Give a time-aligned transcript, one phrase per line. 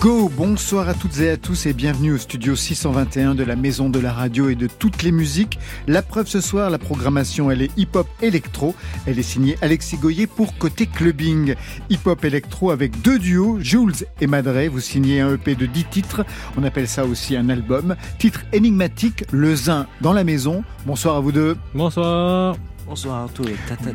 [0.00, 3.90] Go Bonsoir à toutes et à tous et bienvenue au studio 621 de la Maison
[3.90, 5.58] de la Radio et de toutes les musiques.
[5.86, 8.74] La preuve ce soir, la programmation elle est hip-hop électro.
[9.04, 11.54] Elle est signée Alexis Goyer pour Côté Clubbing.
[11.90, 14.68] Hip-hop électro avec deux duos, Jules et Madré.
[14.68, 16.24] Vous signez un EP de 10 titres.
[16.56, 17.94] On appelle ça aussi un album.
[18.18, 20.64] Titre énigmatique, Le Zin dans la maison.
[20.86, 21.58] Bonsoir à vous deux.
[21.74, 22.56] Bonsoir.
[22.86, 23.50] Bonsoir à tous.
[23.68, 23.92] Ta, ta,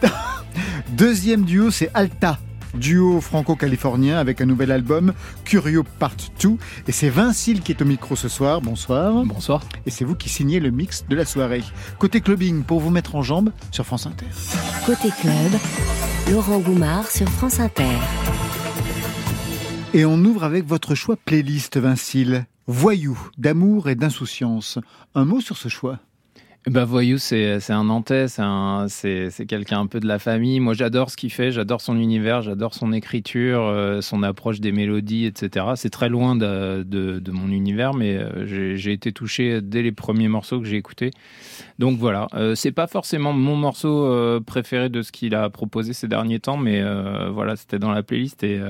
[0.00, 0.12] ta.
[0.90, 2.38] Deuxième duo, c'est Alta.
[2.74, 5.12] Duo franco-californien avec un nouvel album,
[5.44, 6.50] Curio Part 2.
[6.86, 8.60] Et c'est Vincile qui est au micro ce soir.
[8.60, 9.24] Bonsoir.
[9.24, 9.62] Bonsoir.
[9.86, 11.62] Et c'est vous qui signez le mix de la soirée.
[11.98, 14.26] Côté clubbing, pour vous mettre en jambe sur France Inter.
[14.86, 15.52] côté club.
[16.30, 17.84] Laurent Goumard sur France Inter.
[19.94, 22.44] Et on ouvre avec votre choix playlist, Vincile.
[22.66, 24.78] Voyou, d'amour et d'insouciance.
[25.14, 26.00] Un mot sur ce choix
[26.66, 30.60] Bah, Voyou, c'est un Nantais, c'est un- c'est c'est quelqu'un un peu de la famille.
[30.60, 34.70] Moi, j'adore ce qu'il fait, j'adore son univers, j'adore son écriture, euh, son approche des
[34.72, 35.64] mélodies, etc.
[35.76, 36.84] C'est très loin de,
[37.32, 41.10] mon univers, mais euh, j'ai été touché dès les premiers morceaux que j'ai écoutés.
[41.78, 46.08] Donc voilà, Euh, c'est pas forcément mon morceau préféré de ce qu'il a proposé ces
[46.08, 46.82] derniers temps, mais
[47.30, 48.60] voilà, c'était dans la playlist et,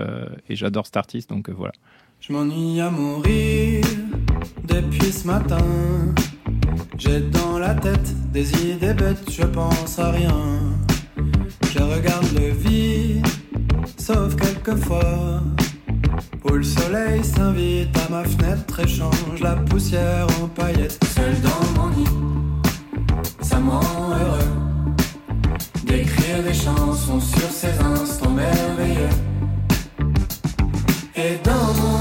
[0.48, 1.72] et j'adore cet artiste, donc voilà.
[2.20, 3.82] Je m'ennuie à mourir
[4.68, 5.58] depuis ce matin.
[6.96, 10.36] J'ai dans la tête des idées bêtes, je pense à rien.
[11.72, 13.26] Je regarde le vide,
[13.96, 15.42] sauf quelquefois.
[16.44, 20.98] Où le soleil s'invite à ma fenêtre et change la poussière en paillettes.
[21.14, 22.08] Seul dans mon lit,
[23.40, 24.48] ça me heureux.
[25.84, 29.08] D'écrire des chansons sur ces instants merveilleux.
[31.16, 31.97] Et dans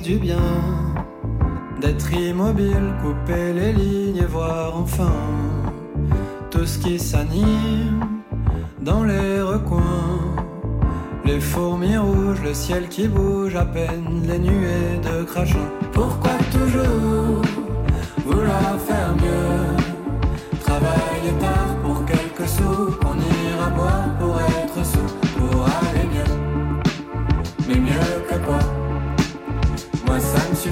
[0.00, 0.38] du bien
[1.80, 5.12] d'être immobile, couper les lignes et voir enfin
[6.50, 8.22] tout ce qui s'anime
[8.80, 10.18] dans les recoins.
[11.24, 15.68] Les fourmis rouges, le ciel qui bouge à peine, les nuées de crachin.
[15.92, 17.17] Pourquoi toujours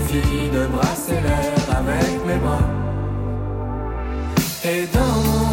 [0.08, 2.68] suffit de brasser l'air avec mes bras.
[4.64, 5.45] Et dans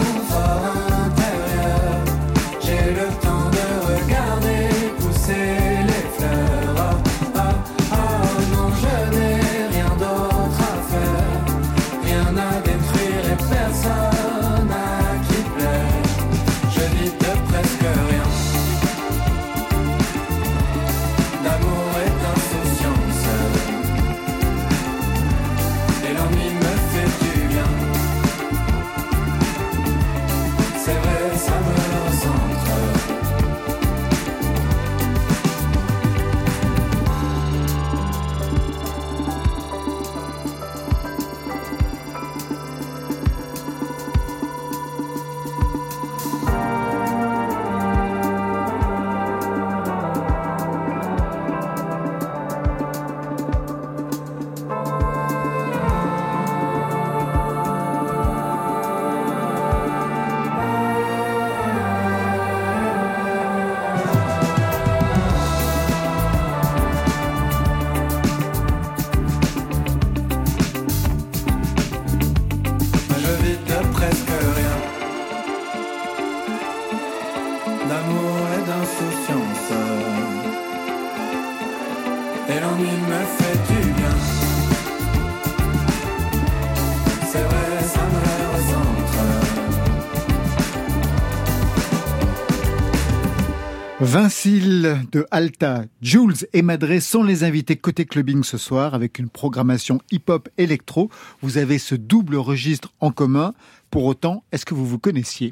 [94.13, 99.27] Vincile de Alta, Jules et Madré sont les invités côté clubbing ce soir avec une
[99.27, 101.09] programmation hip-hop électro.
[101.41, 103.55] Vous avez ce double registre en commun.
[103.89, 105.51] Pour autant, est-ce que vous vous connaissiez?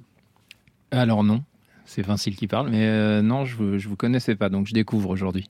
[0.91, 1.41] Alors non,
[1.85, 5.09] c'est Vincile qui parle, mais euh, non, je ne vous connaissais pas, donc je découvre
[5.09, 5.49] aujourd'hui.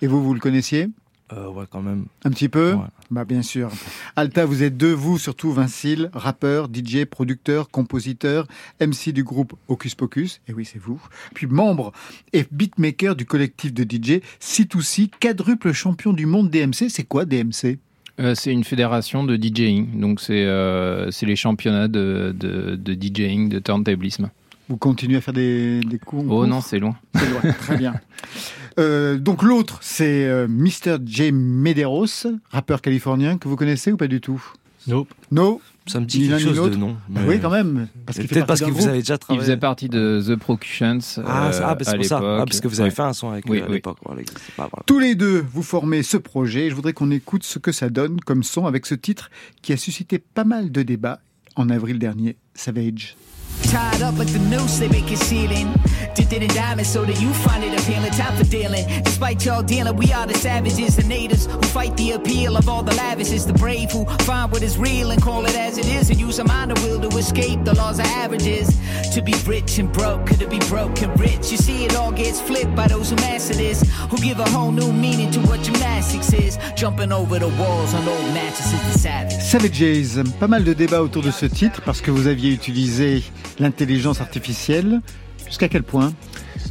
[0.00, 0.90] Et vous, vous le connaissiez?
[1.36, 2.06] Euh, Ouais, quand même.
[2.24, 2.84] Un petit peu Ouais.
[3.10, 3.70] Bah bien sûr.
[4.16, 8.46] Alta, vous êtes deux, vous surtout Vincile, rappeur, DJ, producteur, compositeur,
[8.80, 11.00] MC du groupe Hocus Pocus, et oui c'est vous,
[11.34, 11.92] puis membre
[12.32, 16.88] et beatmaker du collectif de DJ C2C, quadruple champion du monde DMC.
[16.88, 17.78] C'est quoi DMC
[18.20, 22.94] Euh, c'est une fédération de DJing, donc c'est euh, c'est les championnats de, de, de
[22.94, 24.30] DJing, de turntablisme.
[24.68, 26.96] Vous continuez à faire des, des cours Oh non, c'est loin.
[27.14, 27.94] C'est loin, très bien.
[28.78, 30.96] Euh, donc l'autre, c'est euh, Mr.
[31.06, 31.30] J.
[31.32, 32.06] Medeiros,
[32.50, 34.42] rappeur californien que vous connaissez ou pas du tout?
[34.86, 35.08] Nope.
[35.30, 36.76] No Ça me dit Ni quelque chose de l'autre.
[36.76, 36.96] non.
[36.98, 37.88] Ah mais- Oui, quand même.
[38.04, 39.40] Parce qu'il Peut-être parce d'un que vous avez déjà Il travaillé.
[39.46, 42.18] faisait partie de The Procutions Ah, euh, ah, bah, c'est à pour ça.
[42.22, 42.94] Ah, parce que vous avez Ouais.
[42.94, 43.74] fait un son avec Oui, eux à oui.
[43.74, 43.96] l'époque.
[44.04, 44.20] Voilà,
[44.56, 44.70] voilà.
[44.86, 46.68] Tous les deux, vous formez ce projet.
[46.68, 49.30] Je voudrais qu'on écoute ce que ça donne comme son avec ce titre
[49.62, 51.20] qui a suscité pas mal de débats
[51.56, 53.16] en avril dernier, Savage.
[53.62, 55.72] Tied up like the noose they make it sealing.
[56.14, 58.10] Dipped it in diamonds so that you find it appealing.
[58.12, 58.86] Time for dealing.
[59.02, 62.82] Despite y'all dealing, we are the savages, the natives who fight the appeal of all
[62.82, 63.46] the lavishes.
[63.46, 66.38] The brave who find what is real and call it as it is and use
[66.38, 68.68] a mind will to escape the laws of averages.
[69.14, 71.50] To be rich and broke, could it be broke and rich?
[71.50, 74.72] You see, it all gets flipped by those who master this, who give a whole
[74.72, 76.58] new meaning to what gymnastics is.
[76.76, 79.32] Jumping over the walls on old mattresses, the savage.
[79.42, 83.22] Savages, pas mal de débats autour de ce titre parce que vous aviez utilisé
[83.58, 85.00] l'intelligence artificielle.
[85.46, 86.12] Jusqu'à quel point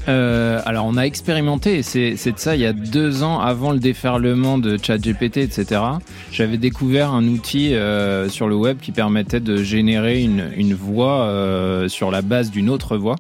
[0.10, 3.80] Euh, alors on a expérimenté, c'est de ça, il y a deux ans avant le
[3.80, 5.82] déferlement de ChatGPT, etc.
[6.30, 11.22] J'avais découvert un outil euh, sur le web qui permettait de générer une, une voix
[11.22, 13.16] euh, sur la base d'une autre voix.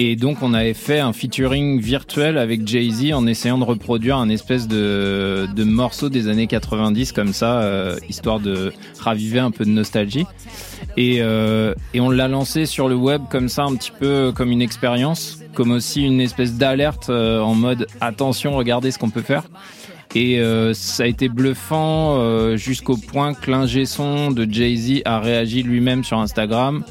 [0.00, 4.28] Et donc on avait fait un featuring virtuel avec Jay-Z en essayant de reproduire un
[4.28, 9.64] espèce de, de morceau des années 90 comme ça, euh, histoire de raviver un peu
[9.64, 10.24] de nostalgie.
[10.96, 14.52] Et, euh, et on l'a lancé sur le web comme ça, un petit peu comme
[14.52, 19.22] une expérience, comme aussi une espèce d'alerte euh, en mode attention, regardez ce qu'on peut
[19.22, 19.42] faire.
[20.14, 25.20] Et euh, ça a été bluffant euh, jusqu'au point que l'ingé son de Jay-Z a
[25.20, 26.82] réagi lui-même sur Instagram.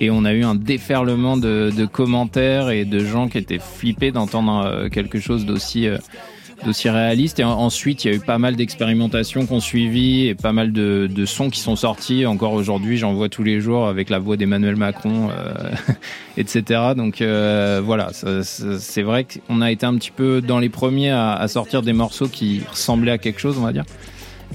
[0.00, 4.12] Et on a eu un déferlement de, de commentaires et de gens qui étaient flippés
[4.12, 5.88] d'entendre euh, quelque chose d'aussi
[6.64, 7.38] d'aussi réaliste.
[7.40, 10.72] Et en- ensuite, il y a eu pas mal d'expérimentations qu'on suivi et pas mal
[10.72, 12.26] de, de sons qui sont sortis.
[12.26, 15.70] Encore aujourd'hui, j'en vois tous les jours avec la voix d'Emmanuel Macron, euh,
[16.36, 16.80] etc.
[16.96, 21.32] Donc euh, voilà, c'est vrai qu'on a été un petit peu dans les premiers à,
[21.32, 23.84] à sortir des morceaux qui ressemblaient à quelque chose, on va dire.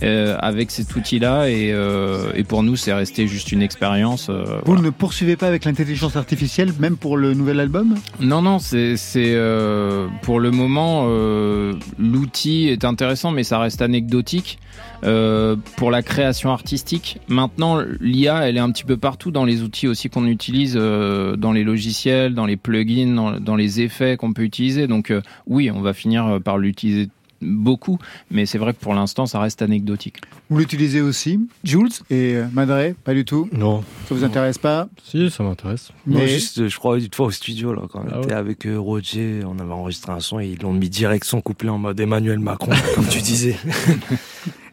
[0.03, 4.27] Euh, avec cet outil-là et, euh, et pour nous c'est resté juste une expérience.
[4.29, 4.81] euh, Vous voilà.
[4.81, 7.95] ne poursuivez pas avec l'intelligence artificielle, même pour le nouvel album?
[8.19, 14.59] Non, non, c'est euh, pour le moment euh, l'outil est intéressant, mais ça reste anecdotique
[15.03, 17.19] euh, pour la création artistique.
[17.27, 21.35] Maintenant, l'IA, elle est un petit peu partout dans les outils aussi qu'on utilise, euh,
[21.35, 24.87] dans les logiciels, dans les plugins, dans, dans les effets qu'on peut utiliser.
[24.87, 27.09] Donc euh, oui, on va finir par l'utiliser
[27.41, 27.97] beaucoup,
[28.31, 30.17] mais c'est vrai que pour l'instant, ça reste anecdotique.
[30.49, 33.83] Vous l'utilisez aussi, Jules et euh, Madre Pas du tout Non.
[34.07, 35.91] Ça vous intéresse pas Si, ça m'intéresse.
[36.07, 38.33] Non, Mais juste, je crois, une fois au studio, là, quand on Ah était ouais.
[38.33, 41.69] avec euh, Roger, on avait enregistré un son et ils l'ont mis direct son couplet
[41.69, 43.55] en mode Emmanuel Macron, comme tu disais.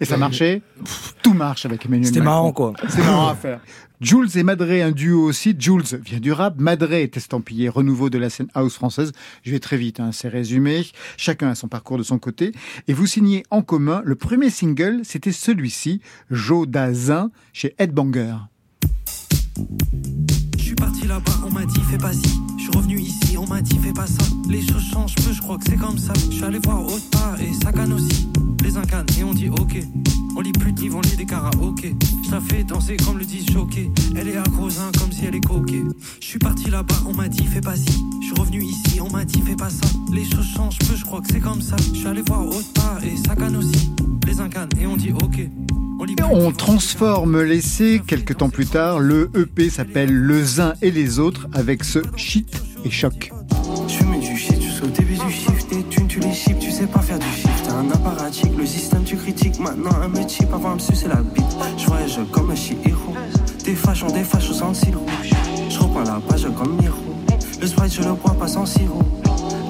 [0.03, 0.63] Et ça marchait
[1.23, 2.73] Tout marche avec Emmanuel C'était marrant, quoi.
[2.89, 3.61] C'est marrant à faire.
[4.01, 5.55] Jules et Madre, un duo aussi.
[5.57, 9.13] Jules vient du rap, Madre est estampillé renouveau de la scène house française.
[9.45, 10.85] Je vais très vite, hein, c'est résumé.
[11.17, 12.51] Chacun a son parcours de son côté.
[12.89, 16.01] Et vous signez en commun le premier single, c'était celui-ci,
[16.33, 18.35] Jo Dazin, chez Headbanger.
[20.59, 22.41] Je suis parti là-bas, on m'a dit fais pas ci.
[22.59, 24.25] Je suis revenu ici, on m'a dit fais pas ça.
[24.49, 26.13] Les choses changent peu, je crois que c'est comme ça.
[26.29, 28.27] Je suis allé voir part et canne aussi.
[28.75, 29.83] Les et on dit ok.
[30.35, 31.95] On lit plus de livres, on lit des karaokés.
[32.25, 33.91] Je la fais danser comme le disent choqué.
[34.17, 35.83] Elle est accrosin comme si elle est coquée.
[36.21, 38.03] Je suis parti là-bas, on m'a dit fais pas ci.
[38.23, 39.87] Je suis revenu ici, on m'a dit fais pas ça.
[40.11, 41.77] Les choses changent peu, je crois que c'est comme ça.
[41.93, 43.91] Je suis allé voir autre part et ça canne aussi.
[44.27, 45.51] Les incannes et on dit ok.
[46.31, 49.01] On transforme l'essai quelques temps plus tard.
[49.01, 53.31] Le EP s'appelle Le Zin et les autres avec ce shit et choc.
[53.87, 56.59] Tu mets du shit, tu sais au début du shift, tes thunes tu les chips,
[56.59, 57.42] tu sais pas faire du shift.
[58.57, 61.45] Le système tu critiques, maintenant un chip avant me sucer la bite.
[61.77, 63.13] Je voyage comme un Chihiro,
[63.65, 65.31] des fâches, on des fâches sang rouge.
[65.69, 66.97] Je reprends la page comme Miro,
[67.61, 69.03] le sprite je le bois pas sans sirop.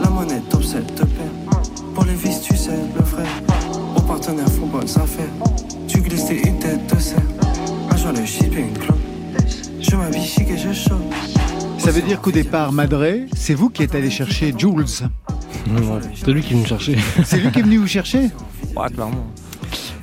[0.03, 1.31] La monnaie top 7 te perd,
[1.95, 3.27] pour les vis tu sais le frère.
[3.97, 5.33] Aux partenaires font bonne affaire,
[5.89, 7.19] tu glisses tes tête de serre.
[7.91, 8.99] Un joint shit et une clope,
[9.81, 11.15] je m'habille chic et je chope.
[11.79, 14.85] Ça veut dire qu'au départ, Madre, c'est vous qui êtes allé chercher Jules.
[15.69, 16.97] Non, C'est lui qui me cherchait.
[17.25, 18.31] C'est lui qui est venu vous chercher
[18.77, 19.27] Ouais, clairement.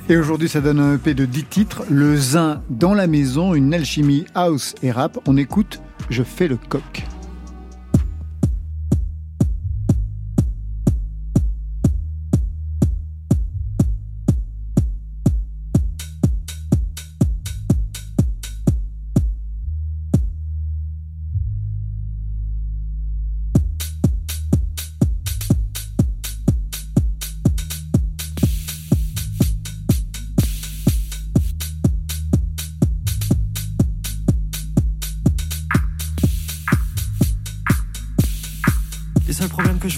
[0.08, 1.82] Et aujourd'hui, ça donne un EP de 10 titres.
[1.90, 5.18] Le Zin dans la maison, une alchimie house et rap.
[5.26, 7.04] On écoute Je fais le coq.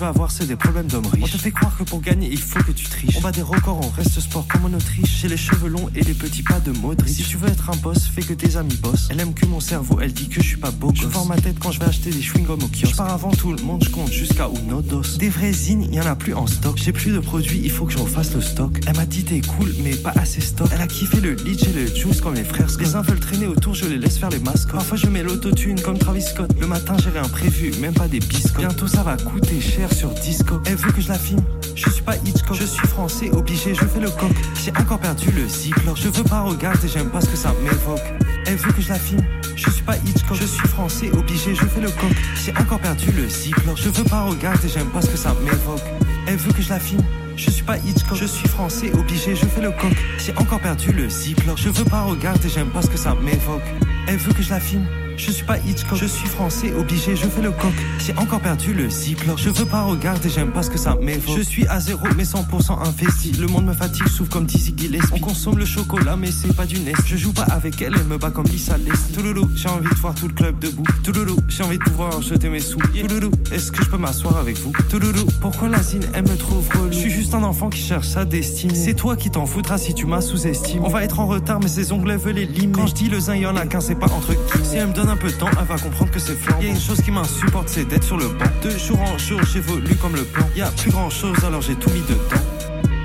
[0.04, 1.24] Avoir, c'est des problèmes d'homme riche.
[1.24, 3.16] On te fait croire que pour gagner, il faut que tu triches.
[3.16, 5.20] On bat des records, on reste sport comme en Autriche.
[5.20, 7.08] J'ai les cheveux longs et les petits pas de Modric.
[7.14, 9.08] Si tu veux être un boss, fais que tes amis bossent.
[9.10, 10.92] Elle aime que mon cerveau, elle dit que je suis pas beau.
[10.94, 12.92] Je forme ma tête quand je vais acheter des chewing-gums au kiosque.
[12.92, 15.18] Je pars avant tout le monde, je compte jusqu'à Unodos.
[15.18, 16.76] Des vrais zines, y en a plus en stock.
[16.76, 18.80] J'ai plus de produits, il faut que je refasse le stock.
[18.86, 20.68] Elle m'a dit t'es cool, mais pas assez stock.
[20.72, 22.86] Elle a kiffé le leech et le juice comme les frères Scott.
[22.86, 24.70] Les uns veulent traîner autour, je les laisse faire les masques.
[24.72, 26.50] Parfois je mets l'autotune comme Travis Scott.
[26.60, 28.58] Le matin j'ai rien prévu, même pas des biscottes.
[28.58, 30.60] Bientôt ça va coûter cher sur disco.
[30.66, 31.42] Elle veut que je la filme,
[31.74, 32.56] je suis pas Hitchcock.
[32.58, 34.30] Je suis français, obligé, je fais le coq.
[34.62, 35.96] J'ai encore perdu le ziploc.
[35.96, 38.02] Je veux pas regarder, j'aime pas ce que ça m'évoque.
[38.46, 39.24] Elle veut que je la filme,
[39.56, 40.36] je suis pas Hitchcock.
[40.40, 42.12] Je suis français, obligé, je fais le coq.
[42.44, 43.76] J'ai encore perdu le ziploc.
[43.76, 45.82] Je veux pas regarder, j'aime pas ce que ça m'évoque.
[46.26, 47.04] Elle veut que je la filme.
[47.36, 49.92] Je suis pas Hitchcock, je suis français, obligé, je fais le coq.
[50.18, 51.56] J'ai encore perdu le ziploc.
[51.56, 53.62] Je veux pas regarder, j'aime pas ce que ça m'évoque.
[54.06, 54.86] Elle veut que je la filme.
[55.24, 57.72] Je suis pas Hitchcock, je suis français, obligé, je fais le coq.
[58.04, 59.38] J'ai encore perdu le ziploc.
[59.38, 61.36] Je veux pas regarder, j'aime pas ce que ça m'évoque.
[61.36, 63.30] Je suis à zéro, mais 100% investi.
[63.38, 65.12] Le monde me fatigue, souffre comme Dizzy Gillespie.
[65.12, 67.02] On consomme le chocolat, mais c'est pas du nest.
[67.06, 69.14] Je joue pas avec elle, elle me bat comme Lisa Leslie.
[69.14, 70.82] Touloulou, j'ai envie de voir tout le club debout.
[71.04, 72.80] Touloulou, j'ai envie de pouvoir jeter mes sous.
[72.80, 74.72] Touloulou, est-ce que je peux m'asseoir avec vous?
[74.90, 76.90] Touloulou, pourquoi la zine, elle me trouve relou?
[76.90, 78.74] Je suis juste un enfant qui cherche sa destinée.
[78.74, 80.80] C'est toi qui t'en foutras si tu m'as sous-estimé.
[80.84, 82.72] On va être en retard, mais ses ongles veulent les limer.
[82.72, 84.64] Quand je dis le zin, y'en a qu'un, c'est pas entre qui.
[84.64, 86.58] Si elle me donne un peu de temps, elle va comprendre que c'est flanc.
[86.60, 88.46] Y a une chose qui m'insupporte, c'est d'être sur le banc.
[88.62, 90.48] De jour en jour, j'évolue comme le plan.
[90.56, 92.42] Y a plus grand chose, alors j'ai tout mis dedans.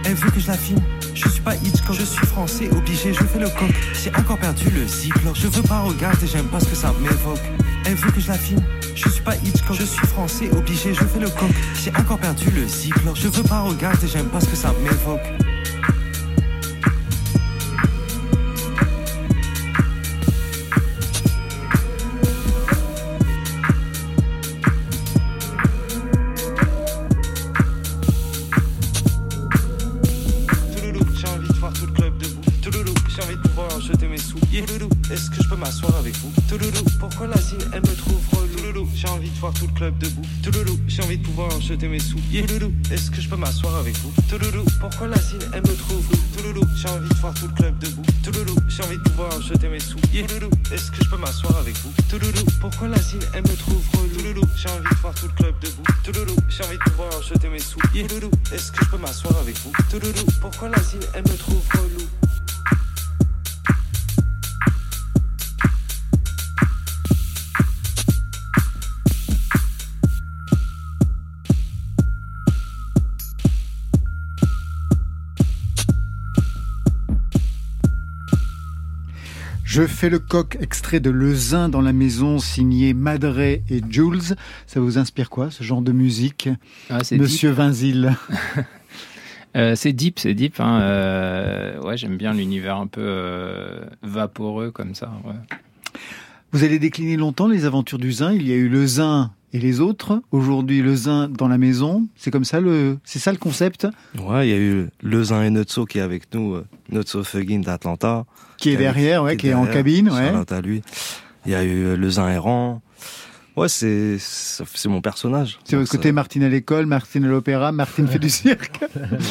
[0.05, 0.81] Elle veut que je la filme.
[1.13, 3.73] Je suis pas Hitchcock, je suis français, obligé, je fais le coq.
[4.01, 5.35] J'ai encore perdu le ziploc.
[5.35, 7.41] Je veux pas regarder, j'aime pas ce que ça m'évoque.
[7.85, 8.63] Elle veut que je la filme.
[8.95, 11.51] Je suis pas Hitchcock, je suis français, obligé, je fais le coq.
[11.83, 13.17] J'ai encore perdu le ziploc.
[13.17, 15.19] Je veux pas regarder, j'aime pas ce que ça m'évoque.
[35.77, 36.31] M'asseoir avec vous.
[36.49, 38.47] Touloulou, pourquoi la zine, elle me trouve relou?
[38.57, 40.21] Touloulou, j'ai envie de voir tout le club debout.
[40.43, 42.19] Touloulou, j'ai envie de pouvoir jeter mes sous.
[42.31, 44.11] Touloulou, est-ce que je peux m'asseoir avec vous?
[44.29, 46.21] Touloulou, pourquoi la zine, elle me trouve relou?
[46.35, 48.03] Touloulou, j'ai envie de voir tout le club debout.
[48.23, 49.99] Touloulou, j'ai envie de pouvoir jeter mes sous.
[49.99, 51.91] Touloulou, est-ce que je peux m'asseoir avec vous?
[52.09, 54.17] Touloulou, pourquoi la zine, elle me trouve relou?
[54.17, 55.83] Touloulou, j'ai envie de voir tout le club debout.
[56.03, 57.79] Touloulou, j'ai envie de pouvoir jeter mes sous.
[57.79, 59.71] Touloulou, est-ce que je peux m'asseoir avec vous?
[59.91, 62.16] Touloulou, pourquoi la zine, elle me trouve relou?
[79.77, 84.35] Je fais le coq, extrait de Le Zin dans la maison, signé Madré et Jules.
[84.65, 86.49] Ça vous inspire quoi, ce genre de musique
[86.89, 88.15] Ah, Monsieur Vinzil?
[89.55, 90.59] Euh, c'est deep, c'est deep.
[90.59, 90.81] Hein.
[90.81, 95.11] Euh, ouais, j'aime bien l'univers un peu euh, vaporeux comme ça.
[95.25, 95.33] ouais.
[96.51, 98.33] Vous allez décliner longtemps les aventures du Zin?
[98.33, 100.21] Il y a eu Le Zin et les autres.
[100.31, 102.07] Aujourd'hui, Le Zin dans la maison.
[102.15, 103.87] C'est comme ça le, c'est ça le concept
[104.19, 107.23] Ouais, il y a eu le Zin et Nutso qui est avec nous, euh, Nutso
[107.23, 108.25] Fuggin d'Atlanta.
[108.57, 109.73] qui est Qui derrière, ouais, qui est en derrière.
[109.83, 110.31] cabine, ouais.
[110.55, 110.81] À lui.
[111.45, 112.81] Il y a eu euh, le Zin errant.
[113.55, 115.57] Ouais, c'est c'est mon personnage.
[115.63, 118.83] C'est votre côté Martine à l'école, Martine à l'opéra, Martine fait du cirque.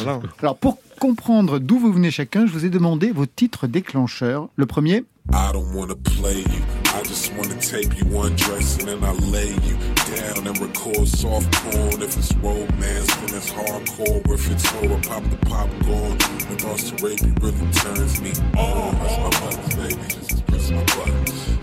[0.03, 0.21] voilà.
[0.43, 4.49] Alors pour comprendre d'où vous venez chacun, je vous ai demandé vos titres déclencheurs.
[4.57, 6.63] Le premier, I don't wanna play you.
[6.95, 9.77] I just wanna tape you undress and then I lay you
[10.17, 12.03] down and record soft porn.
[12.03, 14.33] If it's romance, then it's hardcore.
[14.33, 16.19] If it's horror, pop the popcorn.
[16.51, 18.97] And Ross to rape really turns me on.
[18.97, 20.03] Press my buttons, baby.
[20.09, 21.59] Just press my buttons.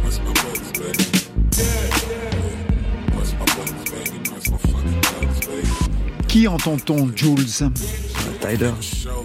[0.00, 1.04] Press my buttons, baby.
[3.12, 4.18] Press my buttons, baby.
[4.30, 5.98] Press my fucking buttons, baby.
[6.28, 7.64] qui entend-on Jules?
[8.40, 8.72] Tyler,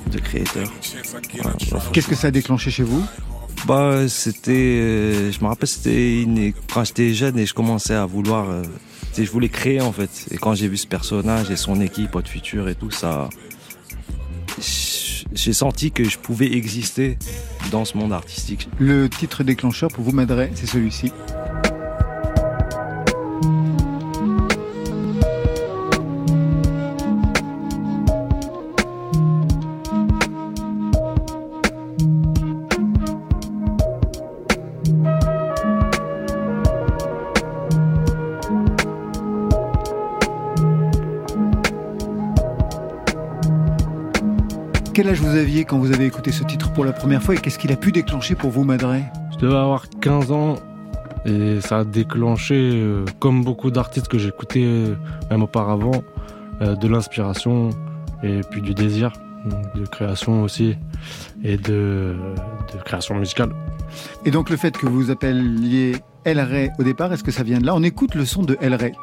[0.09, 1.79] get, I try.
[1.91, 3.05] Qu'est-ce que ça a déclenché chez vous?
[3.65, 8.49] Bah, c'était, euh, je me rappelle, c'était quand j'étais jeune et je commençais à vouloir,
[8.49, 8.61] euh,
[9.17, 10.27] je voulais créer en fait.
[10.31, 13.29] Et quand j'ai vu ce personnage et son équipe, Hot Future et tout ça,
[15.33, 17.17] j'ai senti que je pouvais exister
[17.71, 18.67] dans ce monde artistique.
[18.79, 21.13] Le titre déclencheur pour vous, Madré, c'est celui-ci.
[45.73, 47.91] Quand vous avez écouté ce titre pour la première fois et qu'est-ce qu'il a pu
[47.91, 49.05] déclencher pour vous, Madré?
[49.31, 50.57] Je devais avoir 15 ans
[51.25, 54.95] Et ça a déclenché, euh, comme beaucoup d'artistes que j'écoutais euh,
[55.31, 56.03] même auparavant,
[56.61, 57.71] euh, de l'inspiration
[58.21, 59.13] et puis du désir
[59.73, 60.77] de création aussi
[61.43, 62.15] et de,
[62.71, 63.49] de création musicale.
[64.25, 67.41] Et donc le fait que vous vous appeliez El Rey au départ, est-ce que ça
[67.41, 67.73] vient de là?
[67.73, 68.93] On écoute le son de El Rey.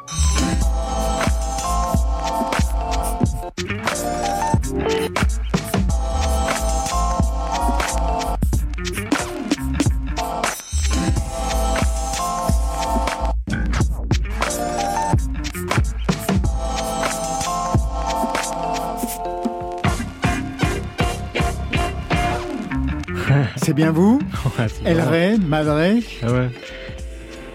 [23.57, 24.19] C'est bien vous
[24.57, 25.11] Ouais, El marrant.
[25.11, 25.79] Rey, Madre
[26.23, 26.49] Ah ouais.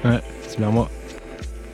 [0.05, 0.89] Ouais, c'est bien moi.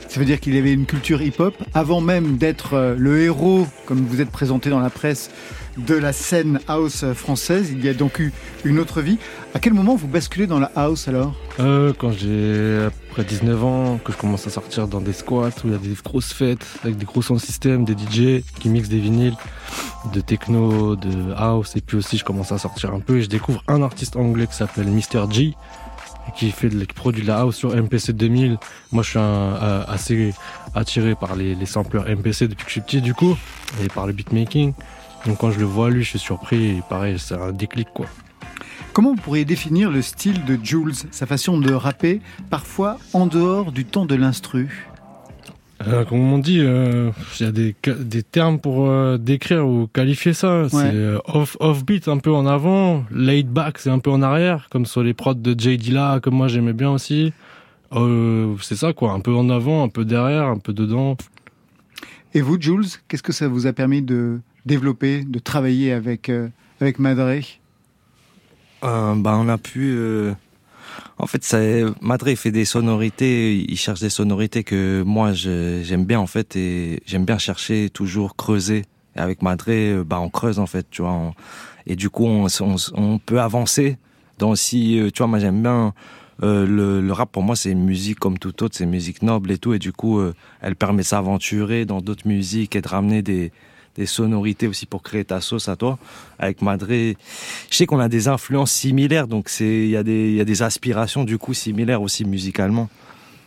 [0.08, 4.04] Ça veut dire qu'il avait une culture hip-hop avant même d'être euh, le héros, comme
[4.04, 5.30] vous êtes présenté dans la presse,
[5.76, 7.70] de la scène house française.
[7.72, 8.32] Il y a donc eu
[8.64, 9.18] une autre vie.
[9.54, 13.98] À quel moment vous basculez dans la house alors Euh, quand j'ai après 19 ans,
[14.04, 16.66] que je commence à sortir dans des squats où il y a des grosses fêtes
[16.84, 19.36] avec des gros sound systems, des DJ qui mixent des vinyles,
[20.12, 23.28] de techno, de house, et puis aussi je commence à sortir un peu et je
[23.28, 25.30] découvre un artiste anglais qui s'appelle Mr.
[25.30, 25.54] G
[26.36, 28.56] qui fait qui produit de la house sur MPC 2000.
[28.92, 30.32] Moi je suis un- euh, assez
[30.74, 33.36] attiré par les, les sampleurs MPC depuis que je suis petit du coup
[33.82, 34.72] et par le beatmaking.
[35.26, 38.06] Donc quand je le vois lui, je suis surpris et pareil, c'est un déclic quoi.
[38.92, 43.72] Comment vous pourriez définir le style de Jules, sa façon de rapper, parfois en dehors
[43.72, 44.88] du temps de l'instru?
[45.86, 47.10] Euh, comme on dit, euh,
[47.40, 50.68] il y a des, des termes pour euh, décrire ou qualifier ça.
[50.68, 54.68] C'est euh, off, off-beat un peu en avant, laid back c'est un peu en arrière,
[54.70, 55.78] comme sur les prods de J.
[55.78, 57.32] Dilla, comme moi j'aimais bien aussi.
[57.94, 61.16] Euh, c'est ça quoi, un peu en avant, un peu derrière, un peu dedans.
[62.34, 66.48] Et vous, Jules, qu'est-ce que ça vous a permis de développer, de travailler avec, euh,
[66.80, 67.40] avec Madre
[68.84, 69.92] Euh, bah, on a pu.
[69.96, 70.32] euh,
[71.18, 71.58] En fait, ça,
[72.00, 73.54] Madre il fait des sonorités.
[73.56, 78.36] Il cherche des sonorités que moi j'aime bien en fait et j'aime bien chercher toujours
[78.36, 78.84] creuser.
[79.16, 81.34] Et avec Madre, euh, bah on creuse en fait, tu vois.
[81.86, 82.46] et du coup, on,
[82.94, 83.98] on, peut avancer.
[84.38, 85.92] Dans euh, tu vois, moi j'aime bien.
[86.40, 89.52] le, le rap pour moi c'est une musique comme tout autre, c'est une musique noble
[89.52, 90.20] et tout, et du coup
[90.60, 93.52] elle permet de s'aventurer dans d'autres musiques et de ramener des,
[93.96, 95.98] des sonorités aussi pour créer ta sauce à toi.
[96.38, 97.14] Avec Madre, je
[97.70, 100.44] sais qu'on a des influences similaires, donc c'est il y a des il y a
[100.44, 102.88] des aspirations du coup similaires aussi musicalement.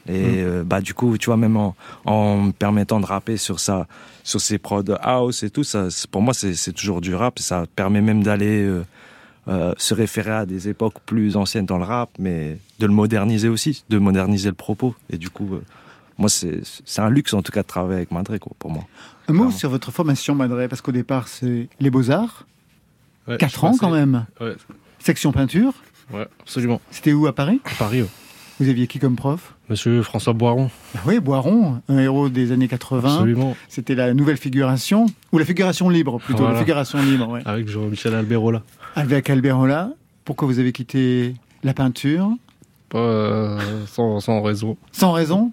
[0.07, 3.59] Et euh, bah du coup, tu vois, même en, en me permettant de rapper sur
[3.59, 3.87] ça,
[4.23, 7.39] sur ces prods house et tout, ça, pour moi, c'est c'est toujours du rap.
[7.39, 8.85] Ça permet même d'aller euh,
[9.47, 13.49] euh, se référer à des époques plus anciennes dans le rap, mais de le moderniser
[13.49, 14.93] aussi, de moderniser le propos.
[15.09, 15.49] Et du coup,
[16.19, 16.61] moi, c'est
[16.97, 18.83] un luxe en tout cas de travailler avec Madre, quoi, pour moi.
[19.27, 22.45] Un mot sur votre formation, Madre, parce qu'au départ, c'est les Beaux-Arts,
[23.27, 24.25] Ouais, 4 je ans quand même.
[24.39, 24.55] Ouais,
[24.99, 25.73] Section peinture,
[26.13, 26.79] ouais, absolument.
[26.91, 27.59] c'était où à Paris?
[27.79, 28.07] Paris, ouais.
[28.59, 29.55] Vous aviez qui comme prof?
[29.69, 33.13] Monsieur François Boiron, Ah Oui, Boiron, un héros des années 80.
[33.15, 33.57] absolument.
[33.67, 37.41] C'était la nouvelle figuration, ou la figuration libre plutôt, la figuration libre, ouais.
[37.45, 38.61] Avec Jean-Michel Alberola.
[38.95, 39.89] Avec Alberola,
[40.23, 41.33] pourquoi vous avez quitté
[41.63, 42.29] la peinture?
[42.93, 44.77] Euh, sans, sans raison.
[44.91, 45.51] Sans raison?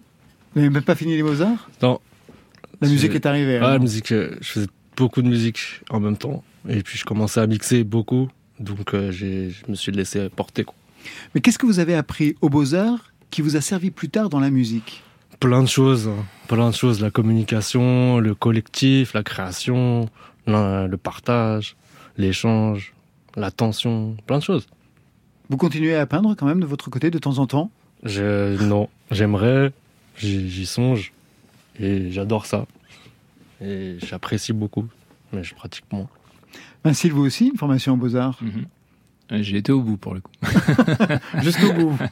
[0.55, 1.69] Vous n'avez même pas fini les Beaux-Arts?
[1.81, 1.99] Non.
[2.83, 3.55] La C'est- musique est arrivée.
[3.55, 4.67] Ouais, la musique, je faisais
[4.97, 6.43] beaucoup de musique en même temps.
[6.69, 8.29] Et puis je commençais à mixer beaucoup.
[8.61, 10.65] Donc euh, je me suis laissé porter.
[10.65, 10.75] Quoi.
[11.35, 14.39] Mais qu'est-ce que vous avez appris aux Beaux-Arts qui vous a servi plus tard dans
[14.41, 15.03] la musique?
[15.41, 16.07] Plein de choses.
[16.09, 16.25] hein.
[16.49, 17.01] Plein de choses.
[17.01, 20.09] La communication, le collectif, la création,
[20.47, 21.75] la- le partage,
[22.19, 22.93] l'échange,
[23.37, 24.17] l'attention.
[24.27, 24.67] Plein de choses.
[25.49, 27.71] Vous continuez à peindre quand même de votre côté de temps en temps?
[28.05, 29.73] Je, non, j'aimerais,
[30.17, 31.13] j'y songe.
[31.81, 32.67] Et j'adore ça.
[33.65, 34.87] Et j'apprécie beaucoup.
[35.33, 36.09] Mais je pratique moins.
[36.85, 38.65] Vincile, vous aussi, une formation aux Beaux-Arts Mhm.
[39.31, 40.33] Euh, J'ai été au bout pour le coup.
[41.43, 41.97] Jusqu'au bout.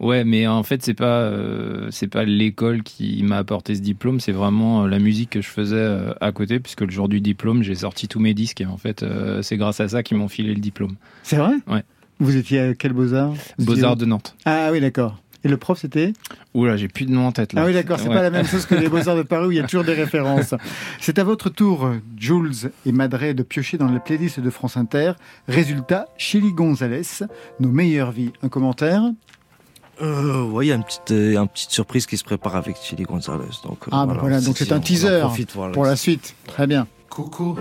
[0.00, 4.18] Ouais, mais en fait, c'est pas euh, c'est pas l'école qui m'a apporté ce diplôme,
[4.18, 7.20] c'est vraiment euh, la musique que je faisais euh, à côté, puisque le jour du
[7.20, 10.16] diplôme, j'ai sorti tous mes disques et en fait, euh, c'est grâce à ça qu'ils
[10.16, 10.94] m'ont filé le diplôme.
[11.22, 11.52] C'est vrai?
[11.66, 11.82] Ouais.
[12.18, 13.34] Vous étiez à quel Beaux-Arts?
[13.58, 14.34] Vous étiez- Beaux-Arts de Nantes.
[14.46, 15.20] Ah oui, d'accord.
[15.44, 16.12] Et le prof, c'était
[16.54, 17.62] Oula, j'ai plus de nom en tête là.
[17.62, 18.14] Ah oui, d'accord, c'est Ouais.
[18.14, 19.94] pas la même chose que les Beaux-Arts de Paris où il y a toujours des
[19.94, 20.54] références.
[21.00, 25.12] C'est à votre tour, Jules et Madré, de piocher dans la playlist de France Inter.
[25.48, 27.02] Résultat, Chili Gonzalez,
[27.58, 28.32] Nos meilleures vies.
[28.42, 29.02] Un commentaire
[30.02, 32.76] Euh, ouais, il y a une petite, euh, une petite surprise qui se prépare avec
[32.82, 33.44] Chili Gonzalez.
[33.64, 35.72] Donc, euh, Ah, bah voilà, donc c'est un teaser profite, voilà.
[35.72, 36.34] pour la suite.
[36.46, 36.86] Très bien.
[37.10, 37.56] Coucou,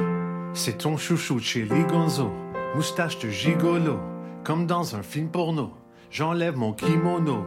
[0.54, 2.30] c'est ton chouchou Chili Gonzo,
[2.76, 4.00] moustache de gigolo,
[4.44, 5.72] comme dans un film porno.
[6.12, 7.44] J'enlève mon kimono,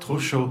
[0.00, 0.48] trop chaud.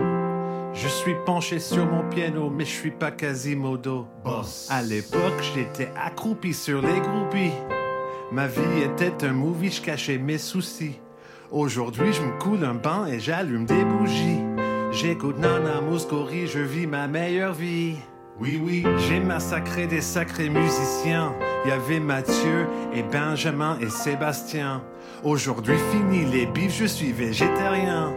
[0.73, 4.08] Je suis penché sur mon piano, mais je suis pas Quasimodo.
[4.23, 4.67] Boss.
[4.71, 7.53] À l'époque, j'étais accroupi sur les groupies.
[8.32, 10.99] Ma vie était un movie, je cachais mes soucis.
[11.51, 14.39] Aujourd'hui, je me coule un bain et j'allume des bougies.
[14.91, 17.97] J'écoute Nana Mouskouri, je vis ma meilleure vie.
[18.39, 21.34] Oui, oui, j'ai massacré des sacrés musiciens.
[21.65, 24.82] Il y avait Mathieu et Benjamin et Sébastien.
[25.23, 28.12] Aujourd'hui fini les bifs, je suis végétarien.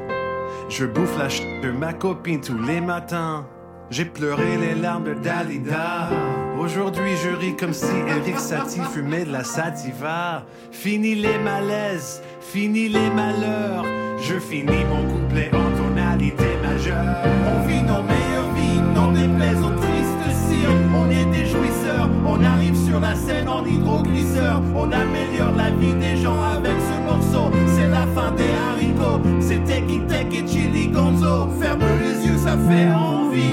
[0.69, 3.47] Je bouffe la ch de ma copine tous les matins.
[3.89, 6.11] J'ai pleuré les larmes de Dalida.
[6.59, 10.45] Aujourd'hui je ris comme si Eric Satie fumait de la sativa.
[10.73, 13.85] Fini les malaises, fini les malheurs.
[14.19, 17.17] Je finis mon couplet en tonalité majeure.
[17.47, 20.71] On vit nos meilleures vies, non déplaise aux tristes cires.
[20.97, 24.61] On est des jouisseurs, on arrive sur la scène en hydroglisseur.
[24.75, 27.53] On améliore la vie des gens avec ce morceau.
[28.17, 31.49] Fin des haricots, c'est Teki Tek et Chili Gonzo.
[31.61, 33.53] Ferme les yeux, ça fait envie.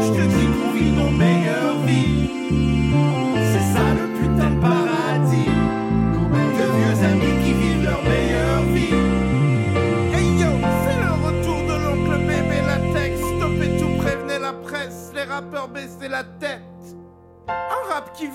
[0.00, 1.74] Je te dis qu'on vit nos meilleures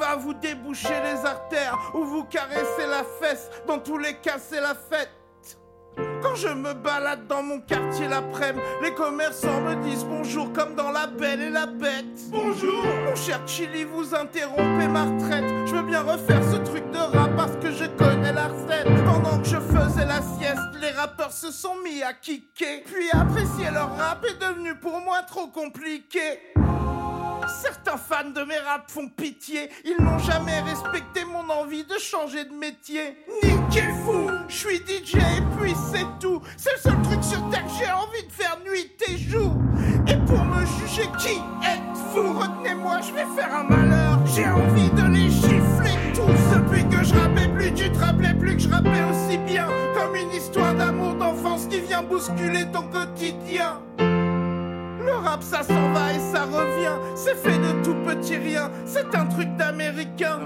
[0.01, 3.51] va vous déboucher les artères ou vous caresser la fesse.
[3.67, 5.11] Dans tous les cas, c'est la fête.
[6.23, 10.89] Quand je me balade dans mon quartier l'après-midi, les commerçants me disent bonjour comme dans
[10.89, 12.29] La Belle et la Bête.
[12.29, 15.45] Bonjour, mon cher Chili, vous interrompez ma retraite.
[15.67, 18.87] Je veux bien refaire ce truc de rap parce que je connais la recette.
[19.05, 22.83] Pendant que je faisais la sieste, les rappeurs se sont mis à kicker.
[22.85, 26.39] Puis apprécier leur rap est devenu pour moi trop compliqué.
[27.59, 32.45] Certains fans de mes raps font pitié, ils n'ont jamais respecté mon envie de changer
[32.45, 33.17] de métier.
[33.43, 36.41] Niquez fou, je suis DJ et puis c'est tout.
[36.57, 39.53] C'est le seul truc sur terre que j'ai envie de faire nuit et jour.
[40.07, 44.19] Et pour me juger, qui êtes-vous Retenez-moi, je vais faire un malheur.
[44.33, 46.55] J'ai envie de les gifler tous.
[46.55, 49.67] Depuis que je rappais plus, tu te rappelais plus que je rappais aussi bien.
[49.93, 53.81] Comme une histoire d'amour d'enfance qui vient bousculer ton quotidien.
[55.05, 59.15] Le rap ça s'en va et ça revient, c'est fait de tout petit rien, c'est
[59.15, 60.39] un truc d'américain.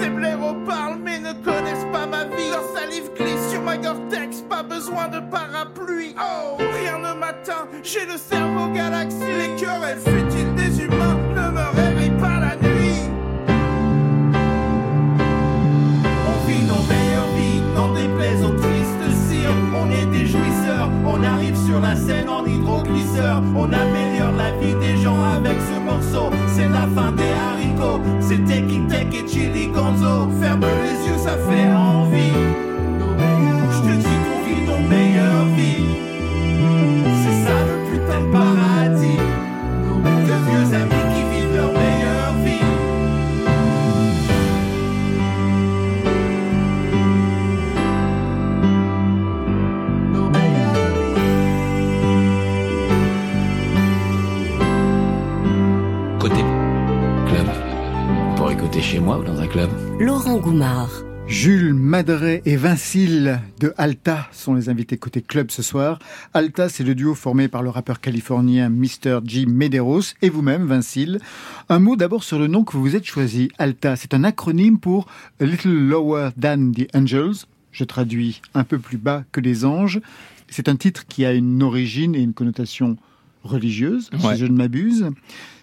[0.00, 2.50] Ces blaireaux parlent mais ne connaissent pas ma vie.
[2.50, 6.14] Leur salive glisse sur ma Gore-Tex, pas besoin de parapluie.
[6.18, 11.01] Oh, rien ne m'atteint, j'ai le cerveau galaxie, les querelles futiles des humains
[21.72, 23.42] sur la scène en hydroglisseur.
[23.56, 26.30] On améliore la vie des gens avec ce morceau.
[26.46, 30.28] C'est la fin des haricots, c'est Teki Tek et Chili Gonzo.
[30.40, 32.71] Ferme les yeux, ça fait envie.
[60.32, 60.90] Laurent Goumard.
[61.26, 65.98] Jules Madret et Vincile de Alta sont les invités côté club ce soir.
[66.32, 69.18] Alta, c'est le duo formé par le rappeur californien Mr.
[69.26, 69.44] G.
[69.44, 71.18] Medeiros et vous-même, Vincile.
[71.68, 73.50] Un mot d'abord sur le nom que vous vous êtes choisi.
[73.58, 75.06] Alta, c'est un acronyme pour
[75.38, 77.44] A Little Lower Than the Angels.
[77.70, 80.00] Je traduis un peu plus bas que les anges.
[80.48, 82.96] C'est un titre qui a une origine et une connotation
[83.44, 84.32] religieuse, Ouais.
[84.32, 85.10] si je ne m'abuse.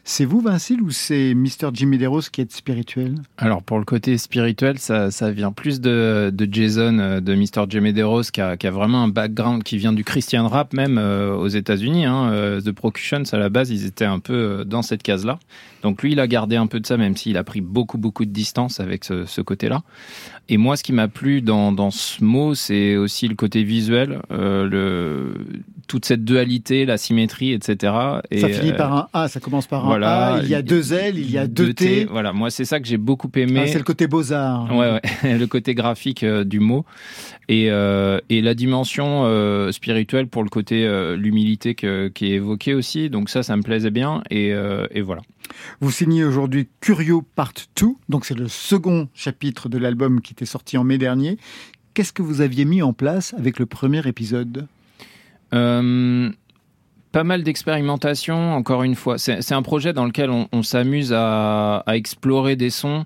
[0.03, 1.69] C'est vous, Vincile, ou c'est Mr.
[1.73, 3.15] Jim Medeiros qui est spirituel?
[3.37, 7.69] Alors pour le côté spirituel, ça, ça vient plus de, Jason, euh, de Mr.
[7.69, 7.79] J.
[7.79, 11.35] Medeiros, qui a, qui a vraiment un background qui vient du Christian rap même euh,
[11.35, 12.05] aux États-Unis.
[12.05, 15.39] Hein, euh, The Procutions, à la base, ils étaient un peu dans cette case-là.
[15.81, 18.25] Donc lui, il a gardé un peu de ça, même s'il a pris beaucoup beaucoup
[18.25, 19.83] de distance avec ce, ce côté-là.
[20.49, 24.19] Et moi, ce qui m'a plu dans, dans ce mot, c'est aussi le côté visuel,
[24.31, 25.33] euh, le,
[25.87, 27.93] toute cette dualité, la symétrie, etc.
[28.31, 30.63] Et, ça finit par un A, ça commence par un voilà, A, il y a
[30.63, 32.05] deux L, il y a deux T.
[32.05, 33.61] Voilà, moi c'est ça que j'ai beaucoup aimé.
[33.63, 34.75] Ah, c'est le côté beaux-arts.
[34.75, 36.83] Ouais, ouais, le côté graphique euh, du mot
[37.47, 43.09] et, euh, et la dimension euh, spirituelle pour le côté l'humilité qui est évoquée aussi.
[43.09, 45.21] Donc ça, ça me plaisait bien et, et voilà.
[45.81, 50.45] Vous signez aujourd'hui Curio Part 2, donc c'est le second chapitre de l'album qui était
[50.45, 51.37] sorti en mai dernier.
[51.93, 54.67] Qu'est-ce que vous aviez mis en place avec le premier épisode?
[55.53, 56.31] Euh,
[57.11, 59.17] pas mal d'expérimentation, encore une fois.
[59.17, 63.05] C'est un projet dans lequel on, s'amuse à, à explorer des sons,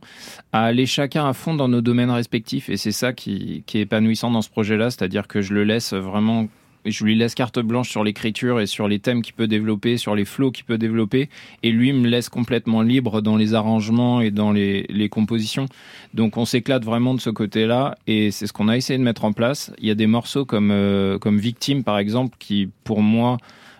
[0.51, 2.69] à aller chacun à fond dans nos domaines respectifs.
[2.69, 5.93] Et c'est ça qui, qui est épanouissant dans ce projet-là, c'est-à-dire que je le laisse
[5.93, 6.47] vraiment.
[6.85, 10.15] Je lui laisse carte blanche sur l'écriture et sur les thèmes qu'il peut développer, sur
[10.15, 11.29] les flows qu'il peut développer,
[11.63, 15.65] et lui me laisse complètement libre dans les arrangements et dans les, les compositions.
[16.13, 19.25] Donc on s'éclate vraiment de ce côté-là, et c'est ce qu'on a essayé de mettre
[19.25, 19.71] en place.
[19.79, 23.37] Il y a des morceaux comme, euh, comme Victime, par exemple, qui pour moi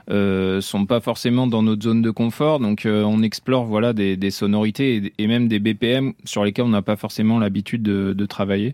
[0.10, 2.60] euh, sont pas forcément dans notre zone de confort.
[2.60, 6.66] Donc euh, on explore voilà des, des sonorités et, et, même des BPM sur lesquels
[6.66, 8.74] on n'a pas forcément l'habitude de, de, travailler.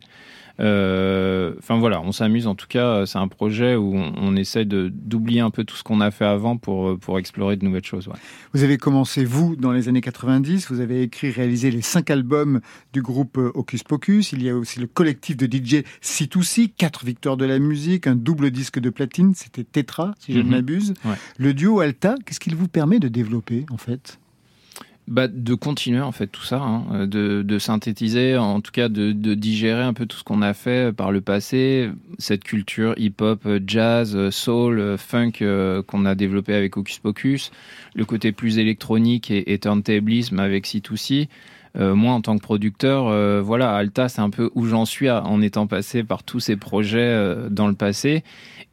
[0.60, 3.06] Euh, enfin voilà, on s'amuse en tout cas.
[3.06, 6.26] C'est un projet où on, on essaie d'oublier un peu tout ce qu'on a fait
[6.26, 8.08] avant pour, pour explorer de nouvelles choses.
[8.08, 8.15] Ouais.
[8.54, 10.72] Vous avez commencé, vous, dans les années 90.
[10.72, 12.62] Vous avez écrit, réalisé les cinq albums
[12.93, 14.32] du groupe Hocus Pocus.
[14.32, 18.15] Il y a aussi le collectif de DJ C2C, quatre victoires de la musique, un
[18.15, 19.34] double disque de platine.
[19.36, 20.93] C'était Tetra, si je ne m'abuse.
[21.06, 21.15] Ouais.
[21.38, 24.19] Le duo Alta, qu'est-ce qu'il vous permet de développer, en fait?
[25.10, 29.12] Bah, de continuer en fait tout ça, hein, de, de, synthétiser, en tout cas de,
[29.12, 33.48] de digérer un peu tout ce qu'on a fait par le passé, cette culture hip-hop,
[33.65, 37.52] jazz, soul, funk euh, qu'on a développé avec Hocus Pocus,
[37.95, 41.28] le côté plus électronique et, et turntablisme avec C2C.
[41.77, 45.10] Euh, moi, en tant que producteur, euh, voilà, Alta, c'est un peu où j'en suis
[45.10, 48.23] en étant passé par tous ces projets euh, dans le passé.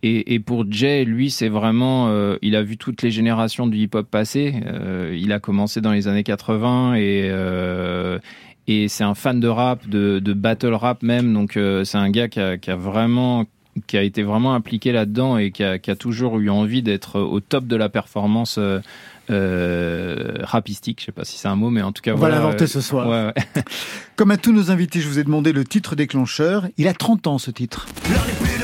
[0.02, 2.08] Et, pour Jay, lui, c'est vraiment,
[2.40, 4.54] il a vu toutes les générations du hip-hop passer.
[5.12, 7.28] Il a commencé dans les années 80 et
[8.68, 11.32] et c'est un fan de rap, de, battle rap même.
[11.32, 13.46] Donc c'est un gars qui a, vraiment
[13.88, 17.66] qui a été vraiment impliqué là-dedans et qui a, toujours eu envie d'être au top
[17.66, 18.60] de la performance
[19.30, 22.36] euh, rapistique, je sais pas si c'est un mot, mais en tout cas, on voilà.
[22.36, 23.08] va l'inventer ce soir.
[23.08, 23.62] Ouais, ouais.
[24.16, 26.66] Comme à tous nos invités, je vous ai demandé le titre déclencheur.
[26.78, 27.86] Il a 30 ans ce titre.
[28.10, 28.55] L'heure n'est plus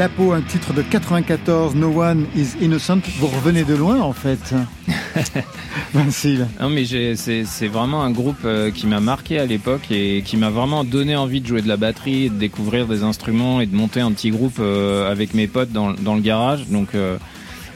[0.00, 0.08] de manger.
[0.08, 3.00] La peau, un titre de 94, No One is Innocent.
[3.18, 4.54] Vous revenez de loin en fait.
[5.94, 6.46] Vincile.
[6.60, 10.50] Non mais c'est vraiment un groupe euh, qui m'a marqué à l'époque et qui m'a
[10.50, 14.00] vraiment donné envie de jouer de la batterie, de découvrir des instruments et de monter
[14.00, 16.66] un petit groupe euh, avec mes potes dans, dans le garage.
[16.68, 17.18] Donc euh,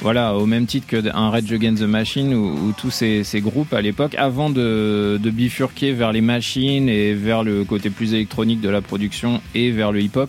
[0.01, 3.73] voilà, au même titre qu'un Rage Against the Machine ou, ou tous ces, ces, groupes
[3.73, 8.61] à l'époque, avant de, de, bifurquer vers les machines et vers le côté plus électronique
[8.61, 10.29] de la production et vers le hip-hop.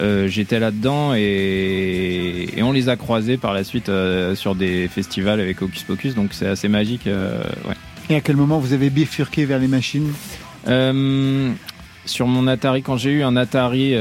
[0.00, 4.88] Euh, j'étais là-dedans et, et, on les a croisés par la suite euh, sur des
[4.88, 7.06] festivals avec Hocus Pocus, donc c'est assez magique.
[7.06, 7.74] Euh, ouais.
[8.10, 10.12] Et à quel moment vous avez bifurqué vers les machines?
[12.06, 13.94] Sur mon Atari, quand j'ai eu un Atari,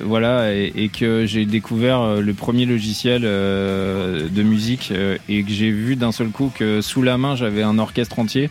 [0.00, 4.92] voilà, et, et que j'ai découvert le premier logiciel de musique
[5.28, 8.48] et que j'ai vu d'un seul coup que sous la main j'avais un orchestre entier